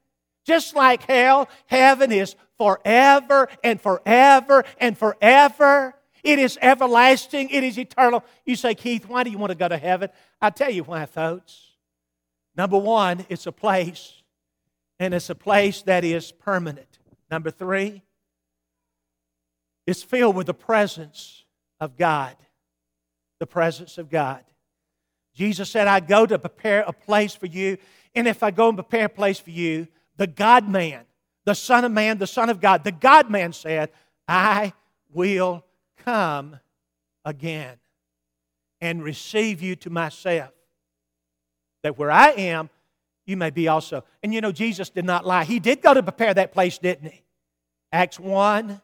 Just 0.45 0.77
like 0.77 1.03
hell, 1.03 1.49
heaven 1.65 2.09
is 2.09 2.37
forever 2.57 3.49
and 3.61 3.81
forever 3.81 4.63
and 4.79 4.97
forever. 4.97 5.93
It 6.23 6.39
is 6.39 6.57
everlasting, 6.61 7.49
it 7.49 7.65
is 7.65 7.77
eternal. 7.77 8.23
You 8.45 8.55
say, 8.55 8.75
Keith, 8.75 9.09
why 9.09 9.25
do 9.25 9.29
you 9.29 9.37
want 9.37 9.51
to 9.51 9.57
go 9.57 9.67
to 9.67 9.77
heaven? 9.77 10.07
I'll 10.41 10.51
tell 10.51 10.71
you 10.71 10.85
why, 10.85 11.05
folks. 11.05 11.71
Number 12.55 12.77
one, 12.77 13.25
it's 13.27 13.45
a 13.45 13.51
place, 13.51 14.21
and 14.99 15.13
it's 15.13 15.29
a 15.29 15.35
place 15.35 15.81
that 15.83 16.03
is 16.03 16.31
permanent. 16.31 16.99
Number 17.29 17.51
three, 17.51 18.01
it's 19.87 20.03
filled 20.03 20.35
with 20.35 20.47
the 20.47 20.53
presence 20.53 21.43
of 21.79 21.97
God. 21.97 22.35
The 23.39 23.47
presence 23.47 23.97
of 23.97 24.09
God. 24.09 24.43
Jesus 25.33 25.69
said, 25.69 25.87
I 25.87 25.99
go 25.99 26.25
to 26.25 26.39
prepare 26.39 26.83
a 26.87 26.93
place 26.93 27.35
for 27.35 27.47
you. 27.47 27.77
And 28.15 28.27
if 28.27 28.41
I 28.41 28.51
go 28.51 28.69
and 28.69 28.77
prepare 28.77 29.05
a 29.05 29.09
place 29.09 29.39
for 29.39 29.49
you, 29.49 29.87
the 30.15 30.27
God 30.27 30.69
man, 30.69 31.03
the 31.43 31.53
Son 31.53 31.83
of 31.83 31.91
Man, 31.91 32.17
the 32.17 32.27
Son 32.27 32.49
of 32.49 32.61
God, 32.61 32.83
the 32.83 32.91
God 32.93 33.29
man 33.29 33.51
said, 33.51 33.91
I 34.27 34.73
will 35.13 35.65
come 35.97 36.59
again 37.25 37.77
and 38.79 39.03
receive 39.03 39.61
you 39.61 39.75
to 39.77 39.89
myself. 39.89 40.51
That 41.83 41.97
where 41.97 42.11
I 42.11 42.29
am, 42.29 42.69
you 43.25 43.37
may 43.37 43.49
be 43.49 43.67
also. 43.67 44.03
And 44.23 44.33
you 44.33 44.41
know, 44.41 44.51
Jesus 44.51 44.89
did 44.89 45.05
not 45.05 45.25
lie. 45.25 45.43
He 45.43 45.59
did 45.59 45.81
go 45.81 45.93
to 45.93 46.03
prepare 46.03 46.33
that 46.33 46.53
place, 46.53 46.77
didn't 46.77 47.11
he? 47.11 47.23
Acts 47.91 48.19
1 48.19 48.81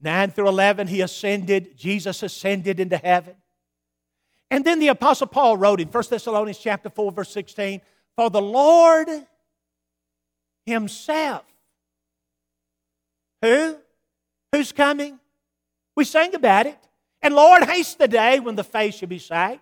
9 0.00 0.30
through 0.30 0.48
11, 0.48 0.86
he 0.86 1.00
ascended. 1.00 1.76
Jesus 1.76 2.22
ascended 2.22 2.78
into 2.78 2.96
heaven. 2.96 3.34
And 4.50 4.64
then 4.64 4.78
the 4.78 4.88
Apostle 4.88 5.26
Paul 5.26 5.56
wrote 5.56 5.80
in 5.80 5.88
1 5.88 6.04
Thessalonians 6.08 6.58
chapter 6.58 6.88
4, 6.88 7.12
verse 7.12 7.30
16, 7.30 7.80
For 8.16 8.30
the 8.30 8.40
Lord 8.40 9.08
Himself. 10.64 11.44
Who? 13.42 13.76
Who's 14.52 14.72
coming? 14.72 15.18
We 15.96 16.04
sang 16.04 16.34
about 16.34 16.66
it. 16.66 16.78
And 17.20 17.34
Lord, 17.34 17.64
haste 17.64 17.98
the 17.98 18.08
day 18.08 18.40
when 18.40 18.54
the 18.54 18.64
face 18.64 18.94
shall 18.94 19.08
be 19.08 19.18
sight, 19.18 19.60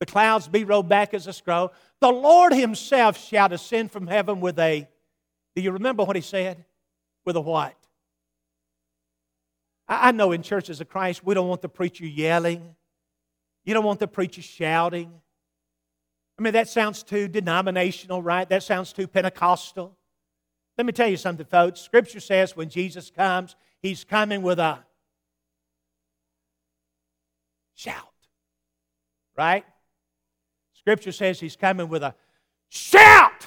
the 0.00 0.06
clouds 0.06 0.48
be 0.48 0.64
rolled 0.64 0.88
back 0.88 1.14
as 1.14 1.26
a 1.26 1.32
scroll. 1.32 1.72
The 2.00 2.10
Lord 2.10 2.52
Himself 2.52 3.22
shall 3.22 3.48
descend 3.48 3.92
from 3.92 4.06
heaven 4.06 4.40
with 4.40 4.58
a, 4.58 4.88
do 5.54 5.62
you 5.62 5.70
remember 5.70 6.02
what 6.02 6.16
He 6.16 6.22
said? 6.22 6.64
With 7.24 7.36
a 7.36 7.40
what? 7.40 7.76
I 9.86 10.12
know 10.12 10.32
in 10.32 10.42
churches 10.42 10.80
of 10.80 10.88
Christ, 10.88 11.24
we 11.24 11.34
don't 11.34 11.48
want 11.48 11.62
the 11.62 11.68
preacher 11.68 12.06
yelling. 12.06 12.74
You 13.64 13.74
don't 13.74 13.84
want 13.84 14.00
the 14.00 14.08
preacher 14.08 14.40
shouting. 14.40 15.12
I 16.38 16.42
mean, 16.42 16.54
that 16.54 16.68
sounds 16.68 17.02
too 17.02 17.28
denominational, 17.28 18.22
right? 18.22 18.48
That 18.48 18.62
sounds 18.62 18.92
too 18.92 19.06
Pentecostal. 19.06 19.96
Let 20.78 20.86
me 20.86 20.92
tell 20.92 21.08
you 21.08 21.18
something, 21.18 21.44
folks. 21.44 21.80
Scripture 21.80 22.20
says 22.20 22.56
when 22.56 22.70
Jesus 22.70 23.10
comes, 23.10 23.56
he's 23.82 24.04
coming 24.04 24.40
with 24.40 24.58
a 24.58 24.78
shout, 27.74 28.14
right? 29.36 29.64
Scripture 30.80 31.12
says 31.12 31.38
he's 31.38 31.56
coming 31.56 31.88
with 31.88 32.02
a 32.02 32.14
shout. 32.68 33.46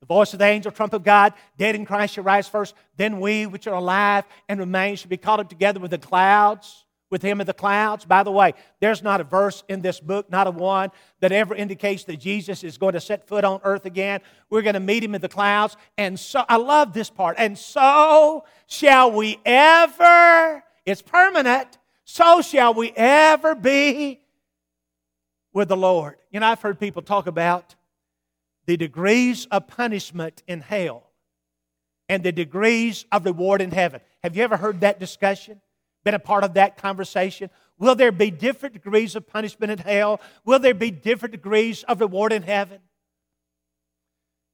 The 0.00 0.06
voice 0.06 0.32
of 0.32 0.38
the 0.38 0.44
angel, 0.44 0.70
trump 0.70 0.92
of 0.92 1.02
God, 1.02 1.32
dead 1.56 1.74
in 1.74 1.84
Christ 1.84 2.14
shall 2.14 2.24
rise 2.24 2.46
first. 2.46 2.74
Then 2.96 3.20
we, 3.20 3.46
which 3.46 3.66
are 3.66 3.74
alive 3.74 4.24
and 4.48 4.60
remain, 4.60 4.96
shall 4.96 5.08
be 5.08 5.16
caught 5.16 5.40
up 5.40 5.48
together 5.48 5.80
with 5.80 5.90
the 5.90 5.98
clouds 5.98 6.84
with 7.14 7.22
him 7.22 7.40
in 7.40 7.46
the 7.46 7.54
clouds. 7.54 8.04
By 8.04 8.24
the 8.24 8.32
way, 8.32 8.54
there's 8.80 9.00
not 9.00 9.20
a 9.20 9.24
verse 9.24 9.62
in 9.68 9.82
this 9.82 10.00
book, 10.00 10.28
not 10.30 10.48
a 10.48 10.50
one, 10.50 10.90
that 11.20 11.30
ever 11.30 11.54
indicates 11.54 12.02
that 12.04 12.16
Jesus 12.16 12.64
is 12.64 12.76
going 12.76 12.94
to 12.94 13.00
set 13.00 13.28
foot 13.28 13.44
on 13.44 13.60
earth 13.62 13.86
again. 13.86 14.20
We're 14.50 14.62
going 14.62 14.74
to 14.74 14.80
meet 14.80 15.04
him 15.04 15.14
in 15.14 15.20
the 15.20 15.28
clouds. 15.28 15.76
And 15.96 16.18
so, 16.18 16.44
I 16.48 16.56
love 16.56 16.92
this 16.92 17.10
part. 17.10 17.36
And 17.38 17.56
so 17.56 18.44
shall 18.66 19.12
we 19.12 19.38
ever, 19.44 20.64
it's 20.84 21.02
permanent, 21.02 21.78
so 22.04 22.42
shall 22.42 22.74
we 22.74 22.90
ever 22.96 23.54
be 23.54 24.20
with 25.52 25.68
the 25.68 25.76
Lord. 25.76 26.16
You 26.34 26.40
know, 26.40 26.48
I've 26.48 26.60
heard 26.60 26.80
people 26.80 27.00
talk 27.00 27.28
about 27.28 27.76
the 28.66 28.76
degrees 28.76 29.46
of 29.52 29.68
punishment 29.68 30.42
in 30.48 30.60
hell 30.60 31.04
and 32.08 32.24
the 32.24 32.32
degrees 32.32 33.04
of 33.12 33.24
reward 33.24 33.62
in 33.62 33.70
heaven. 33.70 34.00
Have 34.24 34.36
you 34.36 34.42
ever 34.42 34.56
heard 34.56 34.80
that 34.80 34.98
discussion? 34.98 35.60
been 36.02 36.14
a 36.14 36.18
part 36.18 36.42
of 36.42 36.54
that 36.54 36.76
conversation? 36.76 37.50
Will 37.78 37.94
there 37.94 38.10
be 38.10 38.32
different 38.32 38.74
degrees 38.74 39.14
of 39.14 39.28
punishment 39.28 39.70
in 39.70 39.78
hell? 39.78 40.20
Will 40.44 40.58
there 40.58 40.74
be 40.74 40.90
different 40.90 41.32
degrees 41.32 41.84
of 41.84 42.00
reward 42.00 42.32
in 42.32 42.42
heaven? 42.42 42.80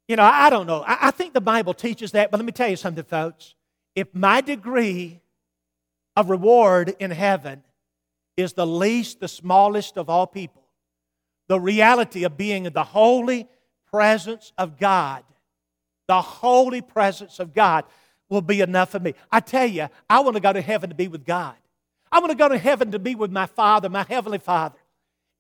You 0.07 0.17
know, 0.17 0.23
I 0.23 0.51
don't 0.51 0.67
know. 0.67 0.85
I 0.87 1.11
think 1.11 1.33
the 1.33 1.41
Bible 1.41 1.73
teaches 1.73 2.13
that, 2.13 2.31
but 2.31 2.37
let 2.37 2.45
me 2.45 2.53
tell 2.53 2.69
you 2.69 2.77
something, 2.77 3.05
folks. 3.05 3.55
If 3.97 4.15
my 4.15 4.43
degree 4.43 5.23
of 6.15 6.29
reward 6.29 6.95
in 6.99 7.11
heaven 7.11 7.63
is 8.37 8.53
the 8.53 8.67
least, 8.67 9.21
the 9.21 9.29
smallest 9.29 9.97
of 9.97 10.11
all 10.11 10.27
people, 10.27 10.60
the 11.51 11.59
reality 11.59 12.23
of 12.23 12.37
being 12.37 12.67
in 12.67 12.73
the 12.73 12.85
holy 12.85 13.49
presence 13.91 14.53
of 14.57 14.79
God, 14.79 15.25
the 16.07 16.23
holy 16.23 16.81
presence 16.81 17.41
of 17.41 17.53
God, 17.53 17.87
will 18.29 18.41
be 18.41 18.61
enough 18.61 18.91
for 18.91 19.01
me. 19.01 19.15
I 19.33 19.41
tell 19.41 19.67
you, 19.67 19.89
I 20.09 20.21
want 20.21 20.37
to 20.37 20.41
go 20.41 20.53
to 20.53 20.61
heaven 20.61 20.91
to 20.91 20.95
be 20.95 21.09
with 21.09 21.27
God. 21.27 21.57
I 22.13 22.21
want 22.21 22.31
to 22.31 22.37
go 22.37 22.49
to 22.49 22.57
heaven 22.57 22.93
to 22.93 23.01
be 23.01 23.17
with 23.17 23.33
my 23.33 23.47
Father, 23.47 23.89
my 23.89 24.07
Heavenly 24.09 24.39
Father. 24.39 24.77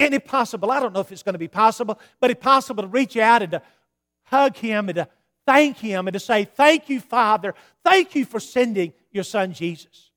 And 0.00 0.12
if 0.12 0.24
possible, 0.24 0.72
I 0.72 0.80
don't 0.80 0.92
know 0.92 0.98
if 0.98 1.12
it's 1.12 1.22
going 1.22 1.34
to 1.34 1.38
be 1.38 1.46
possible, 1.46 1.96
but 2.18 2.32
if 2.32 2.40
possible, 2.40 2.82
to 2.82 2.88
reach 2.88 3.16
out 3.16 3.42
and 3.42 3.52
to 3.52 3.62
hug 4.24 4.56
Him 4.56 4.88
and 4.88 4.96
to 4.96 5.08
thank 5.46 5.76
Him 5.78 6.08
and 6.08 6.14
to 6.14 6.20
say, 6.20 6.44
Thank 6.44 6.88
you, 6.88 6.98
Father. 6.98 7.54
Thank 7.84 8.16
you 8.16 8.24
for 8.24 8.40
sending 8.40 8.94
your 9.12 9.22
Son, 9.22 9.52
Jesus. 9.52 10.10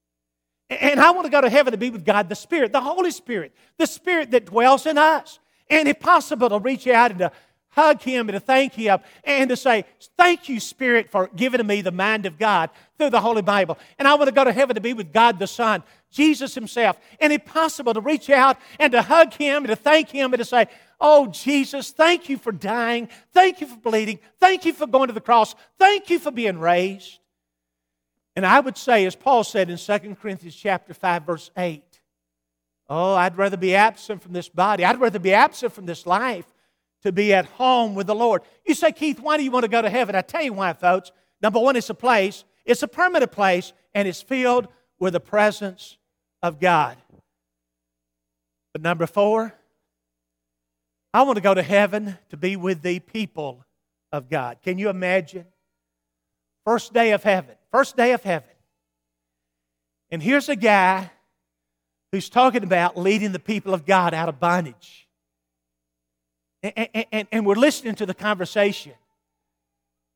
And 0.72 1.00
I 1.00 1.12
want 1.12 1.26
to 1.26 1.32
go 1.32 1.42
to 1.42 1.52
heaven 1.52 1.70
to 1.70 1.78
be 1.78 1.92
with 1.92 2.04
God, 2.04 2.30
the 2.30 2.36
Spirit, 2.36 2.72
the 2.72 2.82
Holy 2.82 3.12
Spirit, 3.12 3.54
the 3.78 3.86
Spirit 3.86 4.32
that 4.32 4.46
dwells 4.46 4.88
in 4.88 4.98
us. 4.98 5.38
And 5.70 5.88
if 5.88 6.00
possible, 6.00 6.50
to 6.50 6.60
reach 6.60 6.88
out 6.88 7.12
and 7.12 7.20
to 7.20 7.32
hug 7.70 8.02
him 8.02 8.30
and 8.30 8.36
to 8.36 8.40
thank 8.40 8.74
him 8.74 9.00
and 9.24 9.50
to 9.50 9.56
say, 9.56 9.86
Thank 10.18 10.48
you, 10.48 10.60
Spirit, 10.60 11.10
for 11.10 11.30
giving 11.36 11.66
me 11.66 11.82
the 11.82 11.92
mind 11.92 12.26
of 12.26 12.38
God 12.38 12.70
through 12.98 13.10
the 13.10 13.22
Holy 13.22 13.42
Bible. 13.42 13.78
And 13.98 14.08
I 14.08 14.16
want 14.16 14.28
to 14.28 14.34
go 14.34 14.44
to 14.44 14.54
heaven 14.54 14.76
to 14.76 14.82
be 14.82 14.94
with 14.94 15.12
God 15.12 15.40
the 15.40 15.48
Son, 15.48 15.84
Jesus 16.12 16.56
Himself. 16.56 16.98
And 17.20 17.34
if 17.34 17.46
possible, 17.46 17.94
to 17.94 18.02
reach 18.02 18.30
out 18.30 18.58
and 18.80 18.92
to 18.94 19.02
hug 19.02 19.34
Him 19.34 19.64
and 19.64 19.68
to 19.68 19.76
thank 19.76 20.10
Him 20.10 20.34
and 20.34 20.40
to 20.40 20.46
say, 20.46 20.68
Oh, 21.00 21.28
Jesus, 21.28 21.92
thank 21.92 22.30
you 22.30 22.38
for 22.38 22.52
dying. 22.52 23.10
Thank 23.34 23.60
you 23.60 23.68
for 23.68 23.78
bleeding. 23.78 24.20
Thank 24.40 24.66
you 24.66 24.74
for 24.74 24.88
going 24.88 25.08
to 25.08 25.14
the 25.14 25.22
cross. 25.22 25.56
Thank 25.78 26.10
you 26.10 26.20
for 26.20 26.32
being 26.32 26.60
raised. 26.60 27.20
And 28.36 28.46
I 28.46 28.60
would 28.60 28.78
say, 28.78 29.06
as 29.06 29.16
Paul 29.16 29.44
said 29.44 29.70
in 29.70 29.78
2 29.78 30.16
Corinthians 30.16 30.56
chapter 30.56 30.94
5, 30.94 31.24
verse 31.24 31.52
8, 31.58 31.93
Oh, 32.90 33.16
I'd 33.16 33.38
rather 33.38 33.58
be 33.58 33.76
absent 33.76 34.22
from 34.22 34.34
this 34.34 34.50
body. 34.50 34.84
I'd 34.84 35.00
rather 35.00 35.20
be 35.20 35.34
absent 35.34 35.74
from 35.74 35.86
this 35.86 36.06
life 36.06 36.46
to 37.04 37.12
be 37.12 37.34
at 37.34 37.46
home 37.46 37.96
with 37.96 38.08
the 38.08 38.16
Lord. 38.16 38.42
You 38.66 38.74
say, 38.74 38.92
Keith, 38.92 39.20
why 39.20 39.38
do 39.38 39.44
you 39.44 39.52
want 39.52 39.64
to 39.64 39.70
go 39.70 39.82
to 39.82 39.90
heaven? 39.90 40.16
I 40.16 40.22
tell 40.22 40.44
you 40.44 40.54
why, 40.54 40.74
folks. 40.74 41.12
Number 41.42 41.60
one, 41.60 41.76
it's 41.76 41.90
a 41.90 41.94
place, 41.94 42.44
it's 42.66 42.84
a 42.84 42.88
permanent 42.88 43.32
place, 43.32 43.74
and 43.94 44.08
it's 44.08 44.22
filled 44.22 44.68
with 45.00 45.14
the 45.14 45.20
presence 45.20 45.98
of 46.42 46.60
God. 46.60 46.98
But 48.72 48.82
number 48.82 49.06
four, 49.06 49.54
I 51.14 51.22
want 51.24 51.36
to 51.36 51.42
go 51.42 51.54
to 51.54 51.62
heaven 51.62 52.18
to 52.30 52.38
be 52.38 52.56
with 52.56 52.82
the 52.82 53.00
people 53.00 53.64
of 54.12 54.30
God. 54.30 54.58
Can 54.64 54.78
you 54.78 54.90
imagine? 54.90 55.46
First 56.66 56.94
day 56.94 57.12
of 57.12 57.24
heaven, 57.24 57.56
first 57.72 57.98
day 57.98 58.14
of 58.14 58.24
heaven. 58.24 58.50
And 60.10 60.24
here's 60.24 60.48
a 60.48 60.56
guy 60.56 61.12
who's 62.14 62.30
talking 62.30 62.64
about 62.64 62.98
leading 62.98 63.34
the 63.34 63.40
people 63.40 63.74
of 63.74 63.86
God 63.86 64.14
out 64.14 64.30
of 64.30 64.40
bondage 64.40 65.04
and, 66.64 66.90
and, 67.12 67.28
and 67.32 67.46
we're 67.46 67.56
listening 67.56 67.96
to 67.96 68.06
the 68.06 68.14
conversation. 68.14 68.94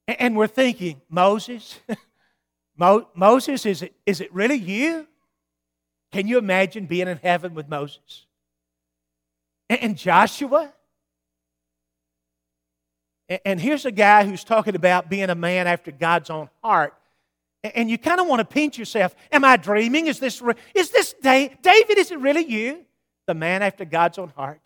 And 0.07 0.37
we're 0.37 0.47
thinking, 0.47 1.01
Moses, 1.09 1.77
Mo, 2.77 3.09
Moses, 3.13 3.65
is 3.65 3.81
it, 3.81 3.93
is 4.05 4.21
it 4.21 4.33
really 4.33 4.55
you? 4.55 5.05
Can 6.13 6.27
you 6.27 6.37
imagine 6.37 6.85
being 6.85 7.09
in 7.09 7.17
heaven 7.17 7.53
with 7.53 7.67
Moses? 7.67 8.25
And, 9.69 9.97
Joshua? 9.97 10.71
And 13.43 13.59
here's 13.59 13.83
a 13.85 13.91
guy 13.91 14.23
who's 14.23 14.45
talking 14.45 14.75
about 14.75 15.09
being 15.09 15.29
a 15.29 15.35
man 15.35 15.67
after 15.67 15.91
God's 15.91 16.29
own 16.29 16.49
heart. 16.63 16.96
And 17.63 17.89
you 17.89 17.97
kind 17.97 18.19
of 18.19 18.27
want 18.27 18.39
to 18.39 18.45
pinch 18.45 18.77
yourself. 18.77 19.15
Am 19.31 19.43
I 19.43 19.57
dreaming? 19.57 20.07
Is 20.07 20.19
this, 20.19 20.41
is 20.73 20.91
this 20.91 21.13
David? 21.21 21.97
Is 21.97 22.11
it 22.11 22.19
really 22.19 22.45
you? 22.45 22.85
The 23.25 23.33
man 23.33 23.61
after 23.61 23.83
God's 23.83 24.17
own 24.17 24.29
heart? 24.29 24.61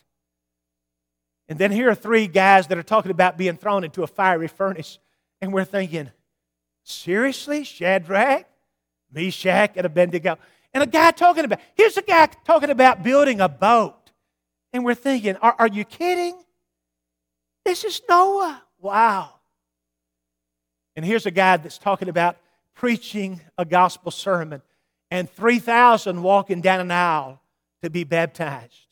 And 1.47 1.57
then 1.57 1.71
here 1.71 1.89
are 1.89 1.95
three 1.95 2.27
guys 2.27 2.67
that 2.67 2.77
are 2.77 2.83
talking 2.83 3.11
about 3.11 3.37
being 3.37 3.57
thrown 3.57 3.83
into 3.83 4.03
a 4.03 4.07
fiery 4.07 4.47
furnace. 4.47 4.99
And 5.41 5.51
we're 5.51 5.65
thinking, 5.65 6.11
Seriously? 6.83 7.63
Shadrach, 7.63 8.45
Meshach, 9.11 9.71
and 9.75 9.85
Abednego. 9.85 10.37
And 10.73 10.83
a 10.83 10.87
guy 10.87 11.11
talking 11.11 11.45
about, 11.45 11.59
here's 11.75 11.97
a 11.97 12.01
guy 12.01 12.27
talking 12.45 12.69
about 12.69 13.03
building 13.03 13.41
a 13.41 13.49
boat. 13.49 14.11
And 14.73 14.85
we're 14.85 14.95
thinking, 14.95 15.35
are, 15.37 15.55
are 15.59 15.67
you 15.67 15.83
kidding? 15.83 16.41
This 17.65 17.83
is 17.83 18.01
Noah. 18.07 18.63
Wow. 18.79 19.33
And 20.95 21.05
here's 21.05 21.25
a 21.25 21.31
guy 21.31 21.57
that's 21.57 21.77
talking 21.77 22.09
about 22.09 22.37
preaching 22.75 23.41
a 23.57 23.65
gospel 23.65 24.11
sermon 24.11 24.61
and 25.09 25.29
3,000 25.29 26.23
walking 26.23 26.61
down 26.61 26.79
an 26.79 26.91
aisle 26.91 27.41
to 27.83 27.89
be 27.89 28.03
baptized. 28.03 28.87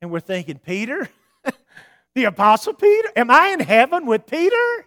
And 0.00 0.10
we're 0.10 0.20
thinking, 0.20 0.58
Peter? 0.58 1.08
the 2.14 2.24
Apostle 2.24 2.74
Peter? 2.74 3.08
Am 3.16 3.30
I 3.30 3.48
in 3.48 3.60
heaven 3.60 4.06
with 4.06 4.26
Peter? 4.26 4.86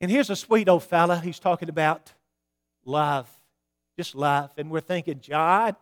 And 0.00 0.10
here's 0.10 0.30
a 0.30 0.36
sweet 0.36 0.68
old 0.68 0.82
fella. 0.82 1.20
He's 1.20 1.38
talking 1.38 1.68
about 1.68 2.12
love, 2.84 3.30
just 3.98 4.14
love. 4.14 4.50
And 4.56 4.70
we're 4.70 4.80
thinking, 4.80 5.20
John, 5.20 5.76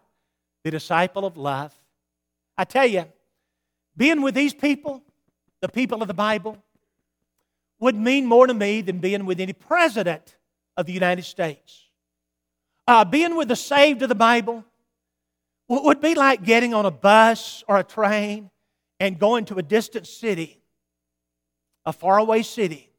the 0.65 0.71
disciple 0.71 1.25
of 1.25 1.37
love. 1.37 1.73
I 2.57 2.65
tell 2.65 2.87
you, 2.87 3.05
being 3.97 4.23
with 4.23 4.35
these 4.35 4.55
people, 4.55 5.03
the 5.61 5.69
people 5.69 6.03
of 6.03 6.09
the 6.09 6.15
Bible, 6.15 6.59
would 7.81 7.95
mean 7.95 8.27
more 8.27 8.47
to 8.47 8.55
me 8.55 8.81
than 8.81 8.99
being 8.99 9.25
with 9.25 9.39
any 9.39 9.53
president 9.53 10.37
of 10.79 10.87
the 10.87 10.93
United 10.93 11.25
States. 11.25 11.89
Uh, 12.87 13.05
being 13.05 13.37
with 13.37 13.49
the 13.49 13.57
saved 13.57 14.01
of 14.01 14.09
the 14.09 14.15
Bible 14.15 14.65
would 15.69 16.01
be 16.01 16.15
like 16.15 16.45
getting 16.45 16.73
on 16.73 16.87
a 16.87 16.91
bus 16.91 17.63
or 17.69 17.77
a 17.77 17.85
train 17.85 18.51
and 18.99 19.19
going 19.19 19.45
to 19.47 19.57
a 19.57 19.63
distant 19.63 20.07
city, 20.07 20.63
a 21.85 21.93
faraway 21.93 22.43
city, 22.43 22.91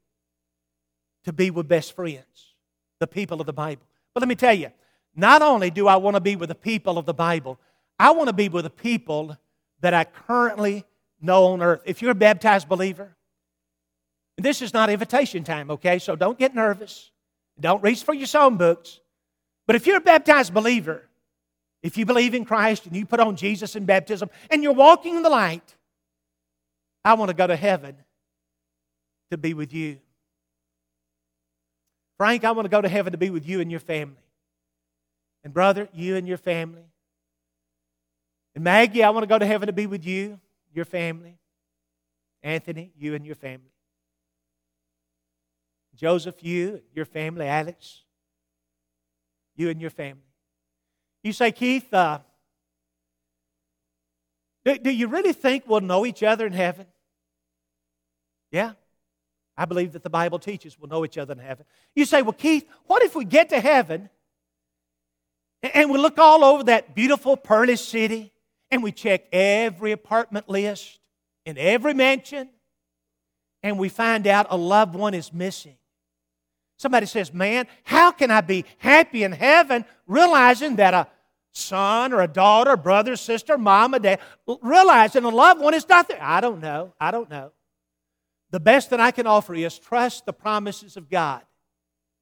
to 1.24 1.34
be 1.34 1.50
with 1.50 1.68
best 1.68 1.94
friends, 1.94 2.54
the 3.00 3.08
people 3.08 3.40
of 3.40 3.48
the 3.48 3.54
Bible. 3.54 3.86
But 4.14 4.22
let 4.22 4.30
me 4.30 4.36
tell 4.36 4.54
you, 4.54 4.72
not 5.16 5.42
only 5.42 5.72
do 5.72 5.88
I 5.88 5.96
want 5.96 6.16
to 6.16 6.22
be 6.22 6.36
with 6.36 6.50
the 6.50 6.56
people 6.56 6.98
of 6.98 7.06
the 7.06 7.14
Bible, 7.14 7.60
I 7.98 8.12
want 8.12 8.28
to 8.28 8.34
be 8.34 8.50
with 8.50 8.66
the 8.66 8.70
people 8.70 9.36
that 9.80 9.94
I 9.94 10.04
currently 10.04 10.86
know 11.22 11.46
on 11.46 11.62
earth. 11.62 11.82
If 11.86 12.02
you're 12.02 12.12
a 12.12 12.16
baptized 12.16 12.68
believer, 12.68 13.16
this 14.38 14.62
is 14.62 14.74
not 14.74 14.90
invitation 14.90 15.44
time, 15.44 15.72
okay? 15.72 15.98
So 16.00 16.16
don't 16.16 16.38
get 16.38 16.54
nervous. 16.54 17.12
Don't 17.60 17.84
reach 17.84 18.04
for 18.04 18.14
your 18.14 18.28
song 18.28 18.58
books. 18.58 19.00
But 19.68 19.76
if 19.76 19.86
you're 19.86 19.98
a 19.98 20.02
baptized 20.02 20.54
believer, 20.54 21.04
if 21.82 21.98
you 21.98 22.06
believe 22.06 22.34
in 22.34 22.46
Christ 22.46 22.86
and 22.86 22.96
you 22.96 23.06
put 23.06 23.20
on 23.20 23.36
Jesus 23.36 23.76
in 23.76 23.86
baptism 23.86 24.30
and 24.50 24.64
you're 24.64 24.74
walking 24.74 25.16
in 25.16 25.24
the 25.24 25.30
light, 25.30 25.76
I 27.04 27.14
want 27.14 27.30
to 27.30 27.36
go 27.36 27.48
to 27.48 27.56
heaven 27.56 27.96
to 29.32 29.38
be 29.38 29.54
with 29.54 29.74
you. 29.74 30.00
Frank, 32.18 32.44
I 32.44 32.52
want 32.52 32.66
to 32.66 32.70
go 32.70 32.82
to 32.82 32.90
heaven 32.90 33.14
to 33.14 33.18
be 33.18 33.30
with 33.30 33.48
you 33.48 33.62
and 33.62 33.72
your 33.72 33.80
family. 33.80 34.16
And 35.44 35.54
brother, 35.54 35.88
you 35.94 36.18
and 36.18 36.28
your 36.28 36.38
family. 36.38 36.84
And 38.56 38.64
Maggie, 38.64 39.04
I 39.04 39.10
want 39.12 39.24
to 39.24 39.28
go 39.28 39.40
to 39.40 39.46
heaven 39.46 39.68
to 39.68 39.74
be 39.74 39.88
with 39.88 40.06
you, 40.06 40.40
your 40.74 40.84
family. 40.84 41.38
Anthony, 42.44 42.92
you 42.98 43.16
and 43.16 43.26
your 43.26 43.36
family. 43.36 43.72
Joseph, 46.00 46.42
you, 46.42 46.82
your 46.94 47.04
family. 47.04 47.46
Alex, 47.46 48.04
you 49.58 49.70
and 49.70 49.82
your 49.82 49.90
family. 49.90 50.24
You 51.24 51.34
say, 51.34 51.52
Keith, 51.52 51.94
uh, 51.94 52.20
do, 54.64 54.78
do 54.78 54.90
you 54.90 55.08
really 55.08 55.34
think 55.34 55.66
we'll 55.68 55.82
know 55.82 56.06
each 56.06 56.24
other 56.24 56.48
in 56.48 56.54
heaven? 56.54 56.86
Yeah. 58.50 58.74
I 59.58 59.66
believe 59.66 59.92
that 59.92 60.04
the 60.04 60.10
Bible 60.10 60.40
teaches 60.40 60.80
we'll 60.80 60.90
know 60.90 61.04
each 61.04 61.18
other 61.18 61.34
in 61.34 61.40
heaven. 61.40 61.66
You 61.94 62.06
say, 62.06 62.22
well, 62.22 62.32
Keith, 62.32 62.66
what 62.86 63.04
if 63.04 63.14
we 63.14 63.26
get 63.26 63.50
to 63.50 63.60
heaven 63.60 64.10
and 65.62 65.92
we 65.92 65.98
look 65.98 66.18
all 66.18 66.46
over 66.46 66.64
that 66.64 66.96
beautiful 66.96 67.36
pearly 67.36 67.76
city 67.76 68.32
and 68.72 68.82
we 68.82 68.94
check 68.94 69.26
every 69.34 69.92
apartment 69.92 70.48
list 70.48 71.00
in 71.46 71.58
every 71.58 71.94
mansion 71.94 72.48
and 73.62 73.78
we 73.78 73.90
find 73.90 74.28
out 74.28 74.48
a 74.50 74.56
loved 74.56 74.96
one 74.96 75.14
is 75.14 75.34
missing? 75.34 75.76
Somebody 76.80 77.08
says, 77.08 77.34
Man, 77.34 77.68
how 77.84 78.12
can 78.12 78.32
I 78.32 78.40
be 78.40 78.64
happy 78.78 79.24
in 79.24 79.34
heaven 79.34 79.84
realizing 80.08 80.78
that 80.78 80.94
a 80.94 81.08
son 81.52 82.14
or 82.14 82.22
a 82.22 82.28
daughter, 82.28 82.78
brother, 82.78 83.18
sister, 83.18 83.58
mom, 83.58 83.94
or 83.94 84.00
dad, 84.00 84.22
realizing 84.62 85.26
a 85.26 85.30
loved 85.30 85.60
one 85.60 85.74
is 85.74 85.88
not 85.90 86.08
there? 86.08 86.24
I 86.24 86.40
don't 86.40 86.62
know. 86.62 86.94
I 86.98 87.12
don't 87.12 87.30
know. 87.30 87.52
The 88.52 88.62
best 88.62 88.92
that 88.92 89.02
I 89.02 89.12
can 89.12 89.28
offer 89.28 89.54
is 89.54 89.78
trust 89.78 90.26
the 90.26 90.32
promises 90.32 90.96
of 90.96 91.10
God. 91.10 91.42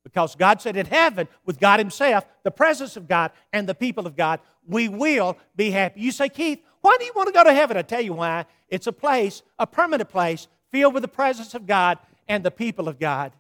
Because 0.03 0.35
God 0.35 0.59
said 0.59 0.75
in 0.75 0.87
heaven, 0.87 1.27
with 1.45 1.59
God 1.59 1.79
Himself, 1.79 2.25
the 2.43 2.49
presence 2.49 2.97
of 2.97 3.07
God, 3.07 3.31
and 3.53 3.69
the 3.69 3.75
people 3.75 4.07
of 4.07 4.15
God, 4.15 4.39
we 4.65 4.89
will 4.89 5.37
be 5.55 5.69
happy. 5.69 6.01
You 6.01 6.11
say, 6.11 6.29
Keith, 6.29 6.63
why 6.81 6.97
do 6.97 7.05
you 7.05 7.11
want 7.15 7.27
to 7.27 7.33
go 7.33 7.43
to 7.43 7.53
heaven? 7.53 7.77
I 7.77 7.83
tell 7.83 8.01
you 8.01 8.13
why. 8.13 8.45
It's 8.69 8.87
a 8.87 8.91
place, 8.91 9.43
a 9.59 9.67
permanent 9.67 10.09
place, 10.09 10.47
filled 10.71 10.95
with 10.95 11.03
the 11.03 11.07
presence 11.07 11.53
of 11.53 11.67
God 11.67 11.99
and 12.27 12.43
the 12.43 12.49
people 12.49 12.87
of 12.87 12.97
God. 12.97 13.33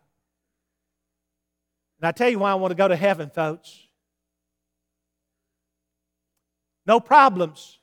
And 1.99 2.07
I 2.07 2.11
tell 2.11 2.29
you 2.29 2.39
why 2.39 2.51
I 2.51 2.55
want 2.55 2.71
to 2.71 2.75
go 2.75 2.87
to 2.87 2.95
heaven, 2.95 3.29
folks. 3.29 3.87
No 6.85 6.99
problems. 6.99 7.79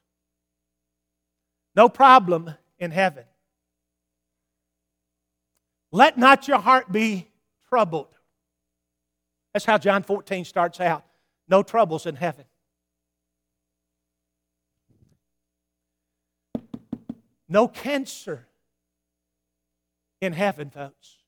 No 1.75 1.89
problem 1.89 2.55
in 2.79 2.91
heaven. 2.91 3.25
Let 5.91 6.17
not 6.17 6.49
your 6.49 6.59
heart 6.59 6.91
be 6.91 7.31
troubled. 7.69 8.09
That's 9.53 9.65
how 9.65 9.79
John 9.79 10.03
14 10.03 10.45
starts 10.45 10.81
out. 10.81 11.05
No 11.49 11.63
troubles 11.63 12.07
in 12.07 12.17
heaven. 12.17 12.45
No 17.49 17.69
cancer 17.69 18.49
in 20.21 20.33
heaven, 20.33 20.71
folks. 20.71 21.19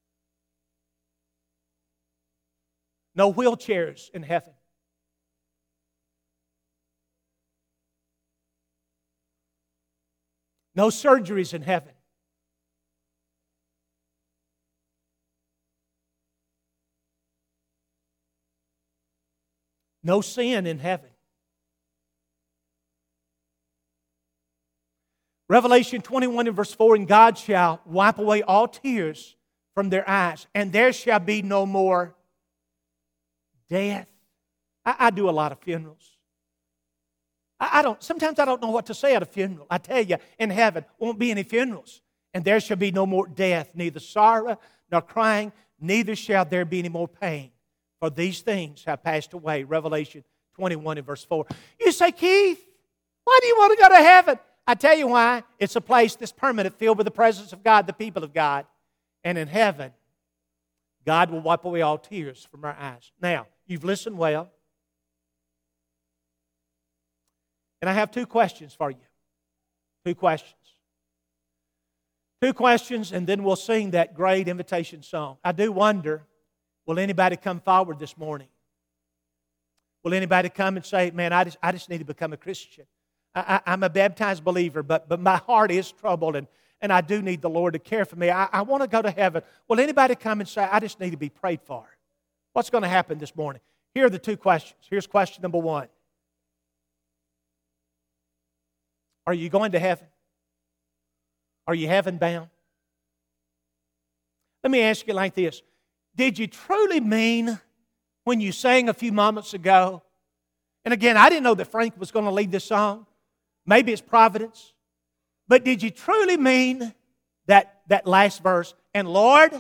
No 3.17 3.33
wheelchairs 3.33 4.11
in 4.11 4.23
heaven. 4.23 4.53
No 10.75 10.89
surgeries 10.89 11.55
in 11.55 11.63
heaven. 11.63 11.95
No 20.03 20.21
sin 20.21 20.67
in 20.67 20.79
heaven. 20.79 21.09
Revelation 25.49 26.03
21 26.03 26.49
and 26.49 26.55
verse 26.55 26.75
4 26.75 26.97
And 26.97 27.09
God 27.09 27.39
shall 27.39 27.81
wipe 27.87 28.19
away 28.19 28.43
all 28.43 28.69
tears 28.69 29.37
from 29.75 29.89
their 29.89 30.09
eyes, 30.09 30.47
and 30.55 30.71
there 30.71 30.93
shall 30.93 31.19
be 31.19 31.41
no 31.41 31.65
more 31.65 32.15
death. 33.69 34.07
I, 34.85 34.97
I 34.99 35.11
do 35.11 35.29
a 35.29 35.33
lot 35.33 35.53
of 35.53 35.59
funerals. 35.61 36.17
I, 37.59 37.81
I 37.81 37.83
don't, 37.83 38.03
sometimes 38.03 38.39
I 38.39 38.45
don't 38.45 38.63
know 38.63 38.71
what 38.71 38.87
to 38.87 38.95
say 38.95 39.15
at 39.15 39.23
a 39.23 39.27
funeral. 39.27 39.67
I 39.71 39.79
tell 39.79 40.03
you, 40.03 40.17
in 40.39 40.51
heaven 40.51 40.85
won't 40.99 41.19
be 41.19 41.31
any 41.31 41.43
funerals, 41.43 42.03
and 42.35 42.45
there 42.45 42.61
shall 42.61 42.77
be 42.77 42.91
no 42.91 43.07
more 43.07 43.27
death, 43.27 43.71
neither 43.75 44.01
sorrow 44.01 44.59
nor 44.91 45.03
crying, 45.03 45.53
neither 45.81 46.15
shall 46.15 46.45
there 46.45 46.65
be 46.65 46.79
any 46.79 46.89
more 46.89 47.09
pain. 47.09 47.51
For 48.01 48.11
these 48.11 48.41
things 48.41 48.85
have 48.85 49.03
passed 49.03 49.33
away. 49.33 49.65
Revelation 49.65 50.23
21 50.55 50.99
and 50.99 51.07
verse 51.07 51.25
4. 51.25 51.47
You 51.81 51.93
say, 51.93 52.13
Keith, 52.13 52.63
why 53.25 53.39
do 53.41 53.49
you 53.49 53.57
want 53.57 53.77
to 53.77 53.83
go 53.83 53.89
to 53.89 54.03
heaven? 54.03 54.39
I 54.67 54.75
tell 54.75 54.97
you 54.97 55.09
why. 55.09 55.45
It's 55.59 55.77
a 55.77 55.81
place 55.81 56.17
that's 56.17 56.33
permanent, 56.33 56.79
filled 56.79 56.99
with 56.99 57.07
the 57.07 57.11
presence 57.11 57.53
of 57.53 57.63
God, 57.63 57.87
the 57.87 57.93
people 57.93 58.25
of 58.25 58.33
God. 58.35 58.67
And 59.25 59.39
in 59.39 59.49
heaven, 59.49 59.93
God 61.05 61.31
will 61.31 61.41
wipe 61.41 61.65
away 61.65 61.83
all 61.83 61.99
tears 61.99 62.47
from 62.51 62.65
our 62.65 62.77
eyes. 62.79 63.13
Now, 63.21 63.47
You've 63.67 63.85
listened 63.85 64.17
well. 64.17 64.51
And 67.81 67.91
I 67.91 67.93
have 67.93 68.11
two 68.11 68.27
questions 68.27 68.75
for 68.75 68.91
you. 68.91 68.99
Two 70.05 70.15
questions. 70.15 70.55
Two 72.41 72.53
questions, 72.53 73.13
and 73.13 73.27
then 73.27 73.43
we'll 73.43 73.57
sing 73.57 73.93
that 73.93 74.15
great 74.15 74.47
invitation 74.47 75.03
song. 75.03 75.39
I 75.43 75.53
do 75.53 75.73
wonder 75.73 76.23
will 76.85 76.99
anybody 76.99 77.37
come 77.37 77.61
forward 77.61 77.99
this 77.99 78.17
morning? 78.17 78.49
Will 80.05 80.15
anybody 80.15 80.49
come 80.49 80.77
and 80.77 80.85
say, 80.85 81.11
Man, 81.11 81.33
I 81.33 81.45
just, 81.45 81.57
I 81.63 81.73
just 81.73 81.89
need 81.89 81.99
to 81.99 82.05
become 82.05 82.33
a 82.33 82.37
Christian? 82.37 82.85
I, 83.35 83.61
am 83.67 83.83
a 83.83 83.91
baptized 83.91 84.45
believer, 84.45 84.83
but, 84.83 85.09
but 85.09 85.21
my 85.21 85.37
heart 85.37 85.71
is 85.71 85.93
troubled, 85.93 86.37
and, 86.37 86.47
and 86.81 86.93
I 86.93 87.01
do 87.01 87.21
need 87.21 87.43
the 87.43 87.51
Lord 87.51 87.73
to 87.75 87.79
care 87.79 88.05
for 88.05 88.17
me. 88.17 88.31
I, 88.31 88.49
I 88.53 88.63
want 88.63 88.83
to 88.83 88.89
go 88.89 89.03
to 89.03 89.11
heaven. 89.11 89.43
Will 89.69 89.81
anybody 89.81 90.15
come 90.15 90.41
and 90.41 90.49
say, 90.49 90.63
I 90.63 90.81
just 90.81 91.01
need 91.01 91.11
to 91.11 91.17
be 91.17 91.29
prayed 91.29 91.61
for? 91.63 91.87
What's 92.57 92.71
going 92.71 92.85
to 92.85 92.89
happen 92.89 93.19
this 93.19 93.37
morning? 93.37 93.61
Here 93.93 94.07
are 94.07 94.09
the 94.09 94.19
two 94.19 94.39
questions. 94.39 94.81
Here's 94.89 95.07
question 95.07 95.43
number 95.43 95.59
one 95.59 95.89
Are 99.27 99.35
you 99.35 99.51
going 99.51 99.73
to 99.73 99.79
heaven? 99.79 100.07
Are 101.67 101.75
you 101.75 101.87
heaven 101.87 102.17
bound? 102.17 102.49
Let 104.65 104.71
me 104.71 104.81
ask 104.81 105.07
you 105.07 105.13
like 105.13 105.35
this 105.35 105.61
did 106.17 106.39
you 106.39 106.47
truly 106.47 106.99
mean 106.99 107.61
when 108.25 108.41
you 108.41 108.53
sang 108.53 108.89
a 108.89 108.95
few 108.95 109.13
moments 109.13 109.53
ago? 109.53 110.03
And 110.87 110.95
again, 110.95 111.19
I 111.19 111.29
didn't 111.29 111.45
know 111.45 111.57
that 111.57 111.67
Frank 111.67 112.01
was 112.01 112.11
going 112.11 112.25
to 112.25 112.31
lead 112.31 112.53
this 112.53 112.65
song. 112.65 113.05
Maybe 113.67 113.93
it's 113.93 114.01
providence. 114.01 114.73
But 115.47 115.63
did 115.63 115.83
you 115.83 115.91
truly 115.91 116.39
mean 116.39 116.95
that, 117.49 117.83
that 117.89 118.07
last 118.07 118.43
verse? 118.43 118.73
And 118.95 119.07
Lord, 119.07 119.53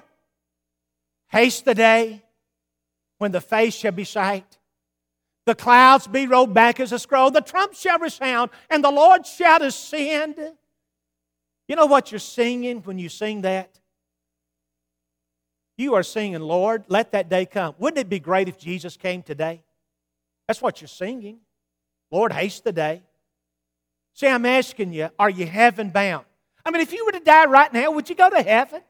haste 1.29 1.67
the 1.67 1.75
day 1.75 2.23
when 3.19 3.33
the 3.33 3.41
face 3.41 3.75
shall 3.75 3.93
be 3.93 4.05
sight. 4.05 4.59
The 5.47 5.55
clouds 5.55 6.07
be 6.07 6.27
rolled 6.27 6.53
back 6.53 6.81
as 6.81 6.93
a 6.93 6.99
scroll. 6.99 7.31
The 7.31 7.41
trump 7.41 7.75
shall 7.75 7.99
resound, 7.99 8.51
and 8.69 8.83
the 8.83 8.91
Lord 8.91 9.27
shall 9.27 9.63
ascend. 9.63 10.37
You 11.69 11.77
know 11.77 11.87
what 11.87 12.11
you're 12.11 12.19
singing 12.19 12.83
when 12.83 12.99
you 12.99 13.09
sing 13.09 13.43
that? 13.43 13.79
You 15.79 15.95
are 15.95 16.03
singing, 16.03 16.41
Lord, 16.41 16.85
let 16.89 17.13
that 17.13 17.29
day 17.29 17.47
come. 17.47 17.75
Wouldn't 17.79 17.99
it 17.99 18.09
be 18.09 18.19
great 18.19 18.49
if 18.49 18.59
Jesus 18.59 18.97
came 18.97 19.23
today? 19.23 19.63
That's 20.49 20.63
what 20.63 20.81
you're 20.81 20.89
singing. 20.89 21.39
Lord, 22.11 22.33
haste 22.33 22.65
the 22.65 22.73
day. 22.73 23.03
See, 24.15 24.27
I'm 24.27 24.47
asking 24.47 24.93
you, 24.93 25.11
are 25.19 25.29
you 25.29 25.47
heaven 25.47 25.91
bound? 25.91 26.25
I 26.65 26.71
mean, 26.71 26.81
if 26.81 26.93
you 26.93 27.05
were 27.05 27.13
to 27.13 27.21
die 27.21 27.45
right 27.47 27.73
now, 27.73 27.91
would 27.91 28.09
you 28.09 28.15
go 28.15 28.31
to 28.31 28.43
heaven? 28.43 28.81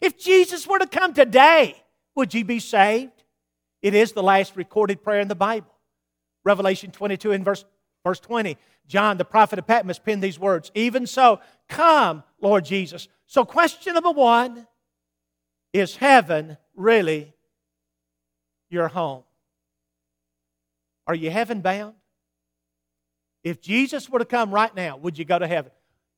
If 0.00 0.18
Jesus 0.18 0.66
were 0.66 0.78
to 0.78 0.86
come 0.86 1.12
today, 1.12 1.82
would 2.14 2.32
you 2.32 2.44
be 2.44 2.60
saved? 2.60 3.15
It 3.82 3.94
is 3.94 4.12
the 4.12 4.22
last 4.22 4.56
recorded 4.56 5.02
prayer 5.02 5.20
in 5.20 5.28
the 5.28 5.34
Bible. 5.34 5.72
Revelation 6.44 6.90
22 6.90 7.32
and 7.32 7.44
verse, 7.44 7.64
verse 8.04 8.20
20. 8.20 8.56
John, 8.86 9.18
the 9.18 9.24
prophet 9.24 9.58
of 9.58 9.66
Patmos, 9.66 9.98
penned 9.98 10.22
these 10.22 10.38
words 10.38 10.70
Even 10.74 11.06
so, 11.06 11.40
come, 11.68 12.22
Lord 12.40 12.64
Jesus. 12.64 13.08
So, 13.26 13.44
question 13.44 13.94
number 13.94 14.12
one 14.12 14.66
is 15.72 15.96
heaven 15.96 16.56
really 16.74 17.34
your 18.70 18.88
home? 18.88 19.24
Are 21.06 21.14
you 21.14 21.30
heaven 21.30 21.60
bound? 21.60 21.94
If 23.44 23.60
Jesus 23.60 24.08
were 24.08 24.18
to 24.18 24.24
come 24.24 24.52
right 24.52 24.74
now, 24.74 24.96
would 24.96 25.18
you 25.18 25.24
go 25.24 25.38
to 25.38 25.46
heaven? 25.46 25.70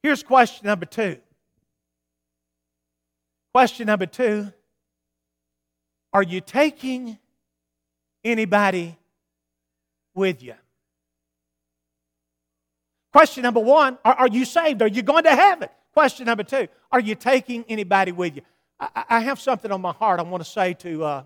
Here's 0.02 0.22
question 0.22 0.66
number 0.66 0.86
two. 0.86 1.18
Question 3.52 3.86
number 3.86 4.06
two 4.06 4.52
Are 6.12 6.22
you 6.22 6.40
taking 6.40 7.18
anybody 8.28 8.96
with 10.14 10.42
you? 10.42 10.54
Question 13.12 13.42
number 13.42 13.60
one 13.60 13.98
Are, 14.04 14.14
are 14.14 14.28
you 14.28 14.44
saved? 14.44 14.82
Are 14.82 14.88
you 14.88 15.02
going 15.02 15.24
to 15.24 15.34
heaven? 15.34 15.68
Question 15.92 16.26
number 16.26 16.44
two 16.44 16.68
Are 16.92 17.00
you 17.00 17.14
taking 17.14 17.64
anybody 17.68 18.12
with 18.12 18.36
you? 18.36 18.42
I, 18.78 19.04
I 19.08 19.20
have 19.20 19.40
something 19.40 19.72
on 19.72 19.80
my 19.80 19.92
heart 19.92 20.20
I 20.20 20.22
want 20.22 20.44
to 20.44 20.48
say 20.48 20.74
to 20.74 21.04
uh, 21.04 21.22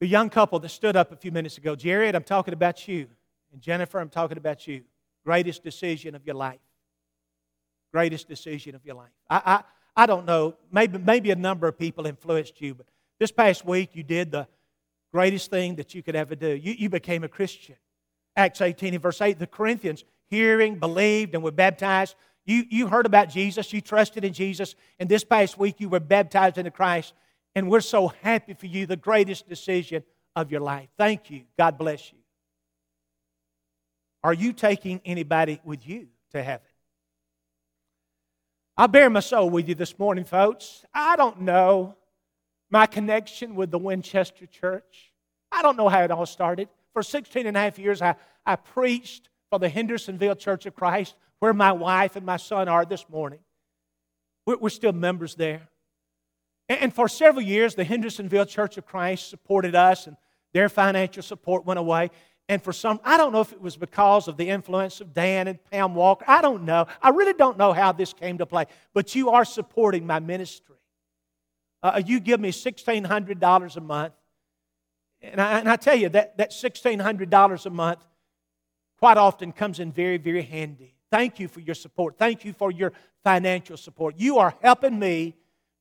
the 0.00 0.06
young 0.06 0.30
couple 0.30 0.58
that 0.58 0.68
stood 0.68 0.96
up 0.96 1.12
a 1.12 1.16
few 1.16 1.32
minutes 1.32 1.58
ago. 1.58 1.76
Jared, 1.76 2.14
I'm 2.14 2.24
talking 2.24 2.54
about 2.54 2.86
you. 2.88 3.06
And 3.52 3.60
Jennifer, 3.60 3.98
I'm 3.98 4.10
talking 4.10 4.38
about 4.38 4.66
you. 4.66 4.82
Greatest 5.24 5.62
decision 5.62 6.14
of 6.14 6.26
your 6.26 6.34
life. 6.34 6.60
Greatest 7.92 8.28
decision 8.28 8.74
of 8.74 8.84
your 8.84 8.96
life. 8.96 9.12
I, 9.30 9.42
I, 9.46 10.02
I 10.02 10.06
don't 10.06 10.26
know, 10.26 10.54
maybe, 10.70 10.98
maybe 10.98 11.30
a 11.30 11.36
number 11.36 11.66
of 11.66 11.78
people 11.78 12.06
influenced 12.06 12.60
you, 12.60 12.74
but 12.74 12.86
this 13.18 13.32
past 13.32 13.64
week 13.64 13.90
you 13.94 14.02
did 14.02 14.30
the 14.30 14.46
greatest 15.16 15.50
thing 15.50 15.76
that 15.76 15.94
you 15.94 16.02
could 16.02 16.14
ever 16.14 16.34
do. 16.34 16.48
You, 16.48 16.74
you 16.74 16.90
became 16.90 17.24
a 17.24 17.28
Christian. 17.28 17.76
Acts 18.36 18.60
18 18.60 18.92
and 18.92 19.02
verse 19.02 19.22
8, 19.22 19.38
the 19.38 19.46
Corinthians, 19.46 20.04
hearing, 20.26 20.78
believed, 20.78 21.34
and 21.34 21.42
were 21.42 21.50
baptized. 21.50 22.16
You, 22.44 22.64
you 22.68 22.86
heard 22.86 23.06
about 23.06 23.30
Jesus, 23.30 23.72
you 23.72 23.80
trusted 23.80 24.26
in 24.26 24.34
Jesus, 24.34 24.74
and 25.00 25.08
this 25.08 25.24
past 25.24 25.56
week 25.56 25.76
you 25.78 25.88
were 25.88 26.00
baptized 26.00 26.58
into 26.58 26.70
Christ. 26.70 27.14
And 27.54 27.70
we're 27.70 27.80
so 27.80 28.08
happy 28.20 28.52
for 28.52 28.66
you, 28.66 28.84
the 28.84 28.98
greatest 28.98 29.48
decision 29.48 30.02
of 30.34 30.52
your 30.52 30.60
life. 30.60 30.90
Thank 30.98 31.30
you. 31.30 31.44
God 31.58 31.78
bless 31.78 32.12
you. 32.12 32.18
Are 34.22 34.34
you 34.34 34.52
taking 34.52 35.00
anybody 35.06 35.62
with 35.64 35.88
you 35.88 36.08
to 36.32 36.42
heaven? 36.42 36.66
I 38.76 38.86
bare 38.86 39.08
my 39.08 39.20
soul 39.20 39.48
with 39.48 39.66
you 39.66 39.74
this 39.74 39.98
morning, 39.98 40.24
folks. 40.24 40.84
I 40.92 41.16
don't 41.16 41.40
know 41.40 41.96
my 42.70 42.86
connection 42.86 43.54
with 43.54 43.70
the 43.70 43.78
Winchester 43.78 44.46
Church. 44.46 45.12
I 45.52 45.62
don't 45.62 45.76
know 45.76 45.88
how 45.88 46.02
it 46.02 46.10
all 46.10 46.26
started. 46.26 46.68
For 46.92 47.02
16 47.02 47.46
and 47.46 47.56
a 47.56 47.60
half 47.60 47.78
years, 47.78 48.02
I, 48.02 48.16
I 48.44 48.56
preached 48.56 49.28
for 49.50 49.58
the 49.58 49.68
Hendersonville 49.68 50.36
Church 50.36 50.66
of 50.66 50.74
Christ, 50.74 51.14
where 51.38 51.52
my 51.52 51.72
wife 51.72 52.16
and 52.16 52.26
my 52.26 52.36
son 52.36 52.68
are 52.68 52.84
this 52.84 53.08
morning. 53.08 53.40
We're, 54.46 54.56
we're 54.56 54.68
still 54.70 54.92
members 54.92 55.34
there. 55.34 55.68
And 56.68 56.92
for 56.92 57.08
several 57.08 57.42
years, 57.42 57.74
the 57.74 57.84
Hendersonville 57.84 58.46
Church 58.46 58.76
of 58.76 58.86
Christ 58.86 59.30
supported 59.30 59.74
us, 59.74 60.06
and 60.06 60.16
their 60.52 60.68
financial 60.68 61.22
support 61.22 61.64
went 61.64 61.78
away. 61.78 62.10
And 62.48 62.62
for 62.62 62.72
some, 62.72 63.00
I 63.04 63.16
don't 63.16 63.32
know 63.32 63.40
if 63.40 63.52
it 63.52 63.60
was 63.60 63.76
because 63.76 64.28
of 64.28 64.36
the 64.36 64.48
influence 64.48 65.00
of 65.00 65.12
Dan 65.12 65.48
and 65.48 65.62
Pam 65.70 65.94
Walker. 65.94 66.24
I 66.28 66.40
don't 66.40 66.64
know. 66.64 66.86
I 67.02 67.10
really 67.10 67.32
don't 67.32 67.58
know 67.58 67.72
how 67.72 67.92
this 67.92 68.12
came 68.12 68.38
to 68.38 68.46
play. 68.46 68.66
But 68.94 69.14
you 69.14 69.30
are 69.30 69.44
supporting 69.44 70.06
my 70.06 70.20
ministry. 70.20 70.76
Uh, 71.94 72.02
you 72.04 72.20
give 72.20 72.40
me 72.40 72.50
$1,600 72.50 73.76
a 73.76 73.80
month. 73.80 74.12
And 75.22 75.40
I, 75.40 75.58
and 75.58 75.68
I 75.68 75.76
tell 75.76 75.96
you, 75.96 76.08
that, 76.10 76.36
that 76.38 76.50
$1,600 76.50 77.66
a 77.66 77.70
month 77.70 78.00
quite 78.98 79.16
often 79.16 79.52
comes 79.52 79.80
in 79.80 79.92
very, 79.92 80.18
very 80.18 80.42
handy. 80.42 80.94
Thank 81.10 81.38
you 81.38 81.48
for 81.48 81.60
your 81.60 81.74
support. 81.74 82.18
Thank 82.18 82.44
you 82.44 82.52
for 82.52 82.70
your 82.70 82.92
financial 83.24 83.76
support. 83.76 84.14
You 84.18 84.38
are 84.38 84.54
helping 84.62 84.98
me 84.98 85.36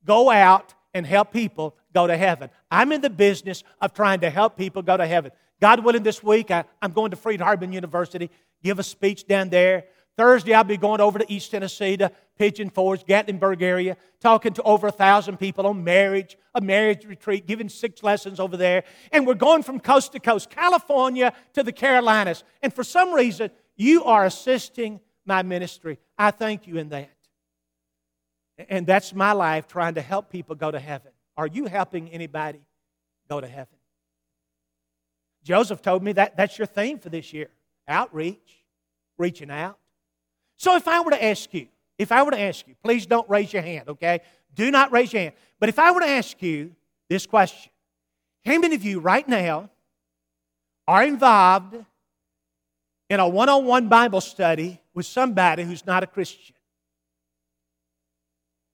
go 0.05 0.29
out 0.29 0.73
and 0.93 1.05
help 1.05 1.31
people 1.31 1.75
go 1.93 2.07
to 2.07 2.15
heaven. 2.15 2.49
I'm 2.71 2.91
in 2.91 3.01
the 3.01 3.09
business 3.09 3.63
of 3.81 3.93
trying 3.93 4.21
to 4.21 4.29
help 4.29 4.57
people 4.57 4.81
go 4.81 4.95
to 4.97 5.05
heaven. 5.05 5.31
God 5.61 5.83
willing, 5.83 6.03
this 6.03 6.23
week 6.23 6.51
I, 6.51 6.65
am 6.81 6.91
going 6.91 7.11
to 7.11 7.17
Freed-Hardeman 7.17 7.73
University, 7.73 8.29
give 8.63 8.79
a 8.79 8.83
speech 8.83 9.27
down 9.27 9.49
there. 9.49 9.85
Thursday, 10.17 10.53
I'll 10.53 10.63
be 10.63 10.77
going 10.77 11.01
over 11.01 11.19
to 11.19 11.31
East 11.31 11.51
Tennessee 11.51 11.97
to 11.97 12.11
Pigeon 12.37 12.69
Forge, 12.69 13.05
Gatlinburg 13.05 13.61
area, 13.61 13.97
talking 14.19 14.53
to 14.53 14.63
over 14.63 14.87
a 14.87 14.91
thousand 14.91 15.37
people 15.37 15.65
on 15.67 15.83
marriage, 15.83 16.37
a 16.53 16.61
marriage 16.61 17.05
retreat, 17.05 17.47
giving 17.47 17.69
six 17.69 18.03
lessons 18.03 18.39
over 18.39 18.57
there. 18.57 18.83
And 19.11 19.25
we're 19.25 19.35
going 19.35 19.63
from 19.63 19.79
coast 19.79 20.11
to 20.13 20.19
coast, 20.19 20.49
California 20.49 21.33
to 21.53 21.63
the 21.63 21.71
Carolinas. 21.71 22.43
And 22.61 22.73
for 22.73 22.83
some 22.83 23.13
reason, 23.13 23.51
you 23.75 24.03
are 24.03 24.25
assisting 24.25 24.99
my 25.25 25.43
ministry. 25.43 25.97
I 26.17 26.31
thank 26.31 26.67
you 26.67 26.77
in 26.77 26.89
that. 26.89 27.11
And 28.69 28.87
that's 28.87 29.13
my 29.13 29.33
life 29.33 29.67
trying 29.67 29.95
to 29.95 30.01
help 30.01 30.29
people 30.29 30.55
go 30.55 30.71
to 30.71 30.79
heaven. 30.79 31.11
Are 31.37 31.47
you 31.47 31.65
helping 31.65 32.09
anybody 32.09 32.61
go 33.29 33.41
to 33.41 33.47
heaven? 33.47 33.77
Joseph 35.43 35.81
told 35.81 36.03
me 36.03 36.13
that 36.13 36.37
that's 36.37 36.57
your 36.57 36.65
theme 36.65 36.99
for 36.99 37.09
this 37.09 37.31
year 37.33 37.49
outreach, 37.87 38.63
reaching 39.17 39.51
out. 39.51 39.77
So 40.57 40.75
if 40.75 40.87
I 40.87 41.01
were 41.01 41.11
to 41.11 41.23
ask 41.23 41.53
you, 41.53 41.67
if 41.97 42.12
I 42.12 42.23
were 42.23 42.31
to 42.31 42.39
ask 42.39 42.67
you, 42.67 42.75
please 42.84 43.05
don't 43.05 43.29
raise 43.29 43.53
your 43.53 43.62
hand, 43.62 43.89
okay? 43.89 44.21
Do 44.53 44.71
not 44.71 44.91
raise 44.91 45.13
your 45.13 45.21
hand. 45.23 45.34
But 45.60 45.69
if 45.69 45.79
I 45.79 45.91
were 45.91 46.01
to 46.01 46.10
ask 46.10 46.41
you 46.41 46.75
this 47.10 47.25
question, 47.25 47.71
how 48.45 48.58
many 48.58 48.75
of 48.75 48.84
you 48.84 48.99
right 48.99 49.27
now 49.27 49.69
are 50.88 51.03
involved 51.03 51.77
in 53.10 53.19
a 53.19 53.27
one 53.27 53.49
on 53.49 53.65
one 53.65 53.88
Bible 53.88 54.21
study 54.21 54.79
with 54.93 55.05
somebody 55.05 55.63
who's 55.63 55.86
not 55.86 56.03
a 56.03 56.08
Christian? 56.08 56.55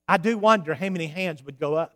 I 0.08 0.18
do 0.18 0.38
wonder 0.38 0.74
how 0.74 0.90
many 0.90 1.08
hands 1.08 1.44
would 1.44 1.60
go 1.60 1.76
up. 1.76 1.96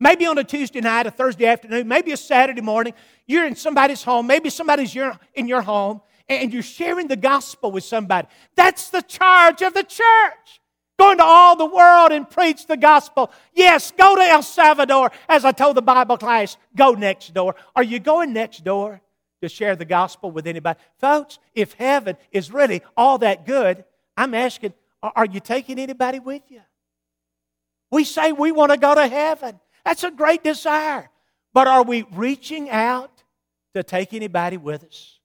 Maybe 0.00 0.26
on 0.26 0.38
a 0.38 0.44
Tuesday 0.44 0.80
night, 0.80 1.06
a 1.06 1.10
Thursday 1.10 1.46
afternoon, 1.46 1.88
maybe 1.88 2.12
a 2.12 2.16
Saturday 2.16 2.60
morning, 2.60 2.94
you're 3.26 3.44
in 3.44 3.56
somebody's 3.56 4.02
home, 4.04 4.28
maybe 4.28 4.48
somebody's 4.48 4.96
in 5.34 5.48
your 5.48 5.60
home, 5.60 6.00
and 6.28 6.52
you're 6.52 6.62
sharing 6.62 7.08
the 7.08 7.16
gospel 7.16 7.72
with 7.72 7.84
somebody. 7.84 8.28
That's 8.54 8.90
the 8.90 9.02
charge 9.02 9.62
of 9.62 9.74
the 9.74 9.82
church. 9.82 10.60
Going 10.98 11.18
to 11.18 11.24
all 11.24 11.54
the 11.54 11.66
world 11.66 12.10
and 12.10 12.28
preach 12.28 12.66
the 12.66 12.76
gospel. 12.76 13.30
Yes, 13.54 13.92
go 13.92 14.16
to 14.16 14.22
El 14.22 14.42
Salvador. 14.42 15.12
As 15.28 15.44
I 15.44 15.52
told 15.52 15.76
the 15.76 15.82
Bible 15.82 16.18
class, 16.18 16.56
go 16.74 16.92
next 16.92 17.32
door. 17.32 17.54
Are 17.76 17.84
you 17.84 18.00
going 18.00 18.32
next 18.32 18.64
door 18.64 19.00
to 19.40 19.48
share 19.48 19.76
the 19.76 19.84
gospel 19.84 20.32
with 20.32 20.46
anybody? 20.48 20.78
Folks, 20.98 21.38
if 21.54 21.74
heaven 21.74 22.16
is 22.32 22.52
really 22.52 22.82
all 22.96 23.18
that 23.18 23.46
good, 23.46 23.84
I'm 24.16 24.34
asking, 24.34 24.74
are 25.00 25.26
you 25.26 25.38
taking 25.38 25.78
anybody 25.78 26.18
with 26.18 26.42
you? 26.48 26.62
We 27.92 28.02
say 28.02 28.32
we 28.32 28.50
want 28.50 28.72
to 28.72 28.78
go 28.78 28.94
to 28.94 29.06
heaven. 29.06 29.60
That's 29.84 30.02
a 30.02 30.10
great 30.10 30.42
desire. 30.42 31.08
But 31.54 31.68
are 31.68 31.84
we 31.84 32.04
reaching 32.12 32.68
out 32.68 33.22
to 33.74 33.84
take 33.84 34.12
anybody 34.12 34.56
with 34.56 34.84
us? 34.84 35.17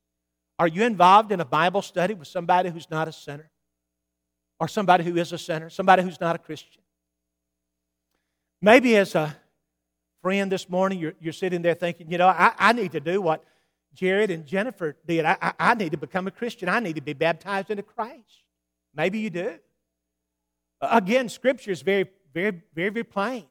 Are 0.64 0.68
you 0.70 0.84
involved 0.84 1.34
in 1.34 1.42
a 1.42 1.46
Bible 1.46 1.82
study 1.82 2.14
with 2.14 2.30
somebody 2.30 2.70
who's 2.70 2.90
not 2.90 3.10
a 3.10 3.12
sinner? 3.12 3.52
Or 4.62 4.70
somebody 4.70 5.04
who 5.04 5.18
is 5.18 5.34
a 5.34 5.38
sinner? 5.38 5.70
Somebody 5.70 6.04
who's 6.04 6.22
not 6.22 6.38
a 6.38 6.40
Christian? 6.40 6.82
Maybe 8.62 8.96
as 8.96 9.14
a 9.14 9.36
friend 10.22 10.50
this 10.50 10.70
morning, 10.70 11.00
you're, 11.00 11.16
you're 11.20 11.34
sitting 11.34 11.62
there 11.62 11.74
thinking, 11.74 12.10
you 12.10 12.18
know, 12.18 12.30
I, 12.30 12.54
I 12.58 12.72
need 12.72 12.94
to 12.94 13.02
do 13.02 13.22
what 13.22 13.44
Jared 13.94 14.32
and 14.32 14.46
Jennifer 14.46 14.96
did. 15.06 15.26
I, 15.26 15.36
I, 15.42 15.54
I 15.60 15.74
need 15.74 15.92
to 15.92 15.98
become 15.98 16.28
a 16.28 16.32
Christian. 16.32 16.70
I 16.70 16.80
need 16.80 16.96
to 16.96 17.02
be 17.02 17.12
baptized 17.12 17.70
into 17.70 17.84
Christ. 17.84 18.46
Maybe 18.96 19.20
you 19.20 19.32
do. 19.32 19.60
Again, 20.80 21.28
Scripture 21.28 21.72
is 21.72 21.82
very 21.82 22.08
very, 22.34 22.62
very, 22.74 22.90
very 22.90 23.04
plain. 23.04 23.48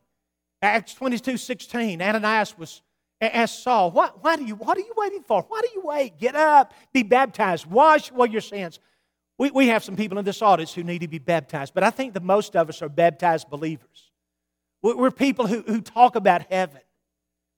Acts 0.62 0.94
22 0.94 1.36
16, 1.36 2.00
Ananias 2.00 2.56
was 2.56 2.80
asked 3.28 3.62
Saul, 3.62 3.90
what, 3.90 4.22
what, 4.22 4.40
are 4.40 4.42
you, 4.42 4.54
what 4.56 4.76
are 4.76 4.80
you 4.80 4.92
waiting 4.96 5.22
for? 5.22 5.44
Why 5.48 5.60
do 5.60 5.68
you 5.74 5.82
wait? 5.84 6.18
Get 6.18 6.34
up, 6.34 6.72
be 6.92 7.02
baptized, 7.02 7.66
wash 7.66 8.10
away 8.10 8.28
your 8.30 8.40
sins. 8.40 8.80
We, 9.38 9.50
we 9.50 9.68
have 9.68 9.84
some 9.84 9.96
people 9.96 10.18
in 10.18 10.24
this 10.24 10.42
audience 10.42 10.72
who 10.74 10.82
need 10.82 11.00
to 11.00 11.08
be 11.08 11.18
baptized, 11.18 11.74
but 11.74 11.82
I 11.82 11.90
think 11.90 12.14
that 12.14 12.22
most 12.22 12.56
of 12.56 12.68
us 12.68 12.82
are 12.82 12.88
baptized 12.88 13.48
believers. 13.48 14.10
We're 14.82 15.12
people 15.12 15.46
who, 15.46 15.62
who 15.62 15.80
talk 15.80 16.16
about 16.16 16.50
heaven. 16.50 16.80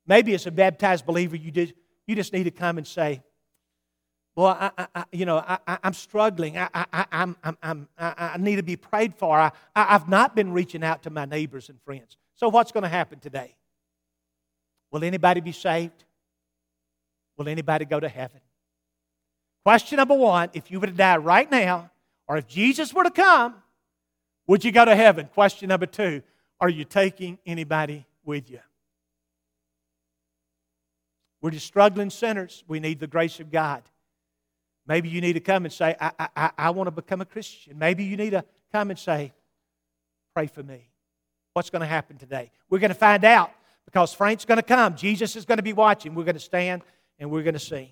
Maybe 0.06 0.34
as 0.34 0.46
a 0.46 0.50
baptized 0.50 1.06
believer, 1.06 1.36
you 1.36 1.50
just, 1.50 1.72
you 2.06 2.14
just 2.14 2.34
need 2.34 2.44
to 2.44 2.50
come 2.50 2.76
and 2.76 2.86
say, 2.86 3.22
Boy, 4.34 4.48
I, 4.48 4.70
I, 4.94 5.04
you 5.12 5.26
know, 5.26 5.38
I, 5.38 5.78
am 5.84 5.94
struggling. 5.94 6.58
I, 6.58 6.68
I, 6.74 7.06
I'm, 7.12 7.36
I'm, 7.52 7.88
i 7.96 8.36
need 8.36 8.56
to 8.56 8.64
be 8.64 8.74
prayed 8.74 9.14
for. 9.14 9.38
I, 9.38 9.52
I've 9.76 10.08
not 10.08 10.34
been 10.34 10.52
reaching 10.52 10.82
out 10.82 11.04
to 11.04 11.10
my 11.10 11.24
neighbors 11.24 11.68
and 11.68 11.80
friends. 11.82 12.16
So, 12.34 12.48
what's 12.48 12.72
going 12.72 12.82
to 12.82 12.88
happen 12.88 13.20
today? 13.20 13.54
Will 14.94 15.02
anybody 15.02 15.40
be 15.40 15.50
saved? 15.50 16.04
Will 17.36 17.48
anybody 17.48 17.84
go 17.84 17.98
to 17.98 18.08
heaven? 18.08 18.40
Question 19.64 19.96
number 19.96 20.14
one 20.14 20.50
if 20.52 20.70
you 20.70 20.78
were 20.78 20.86
to 20.86 20.92
die 20.92 21.16
right 21.16 21.50
now, 21.50 21.90
or 22.28 22.36
if 22.36 22.46
Jesus 22.46 22.94
were 22.94 23.02
to 23.02 23.10
come, 23.10 23.56
would 24.46 24.64
you 24.64 24.70
go 24.70 24.84
to 24.84 24.94
heaven? 24.94 25.28
Question 25.34 25.68
number 25.68 25.86
two 25.86 26.22
are 26.60 26.68
you 26.68 26.84
taking 26.84 27.38
anybody 27.44 28.06
with 28.24 28.48
you? 28.48 28.60
We're 31.42 31.50
just 31.50 31.66
struggling 31.66 32.10
sinners. 32.10 32.62
We 32.68 32.78
need 32.78 33.00
the 33.00 33.08
grace 33.08 33.40
of 33.40 33.50
God. 33.50 33.82
Maybe 34.86 35.08
you 35.08 35.20
need 35.20 35.32
to 35.32 35.40
come 35.40 35.64
and 35.64 35.74
say, 35.74 35.96
I, 36.00 36.28
I, 36.36 36.50
I 36.56 36.70
want 36.70 36.86
to 36.86 36.92
become 36.92 37.20
a 37.20 37.26
Christian. 37.26 37.76
Maybe 37.80 38.04
you 38.04 38.16
need 38.16 38.30
to 38.30 38.44
come 38.70 38.90
and 38.90 38.98
say, 38.98 39.32
Pray 40.36 40.46
for 40.46 40.62
me. 40.62 40.88
What's 41.52 41.70
going 41.70 41.80
to 41.80 41.86
happen 41.86 42.16
today? 42.16 42.52
We're 42.70 42.78
going 42.78 42.90
to 42.90 42.94
find 42.94 43.24
out 43.24 43.50
because 43.86 44.12
Frank's 44.14 44.44
going 44.44 44.56
to 44.56 44.62
come. 44.62 44.96
Jesus 44.96 45.36
is 45.36 45.44
going 45.44 45.58
to 45.58 45.62
be 45.62 45.72
watching. 45.72 46.14
We're 46.14 46.24
going 46.24 46.34
to 46.34 46.40
stand 46.40 46.82
and 47.18 47.30
we're 47.30 47.42
going 47.42 47.54
to 47.54 47.60
sing. 47.60 47.90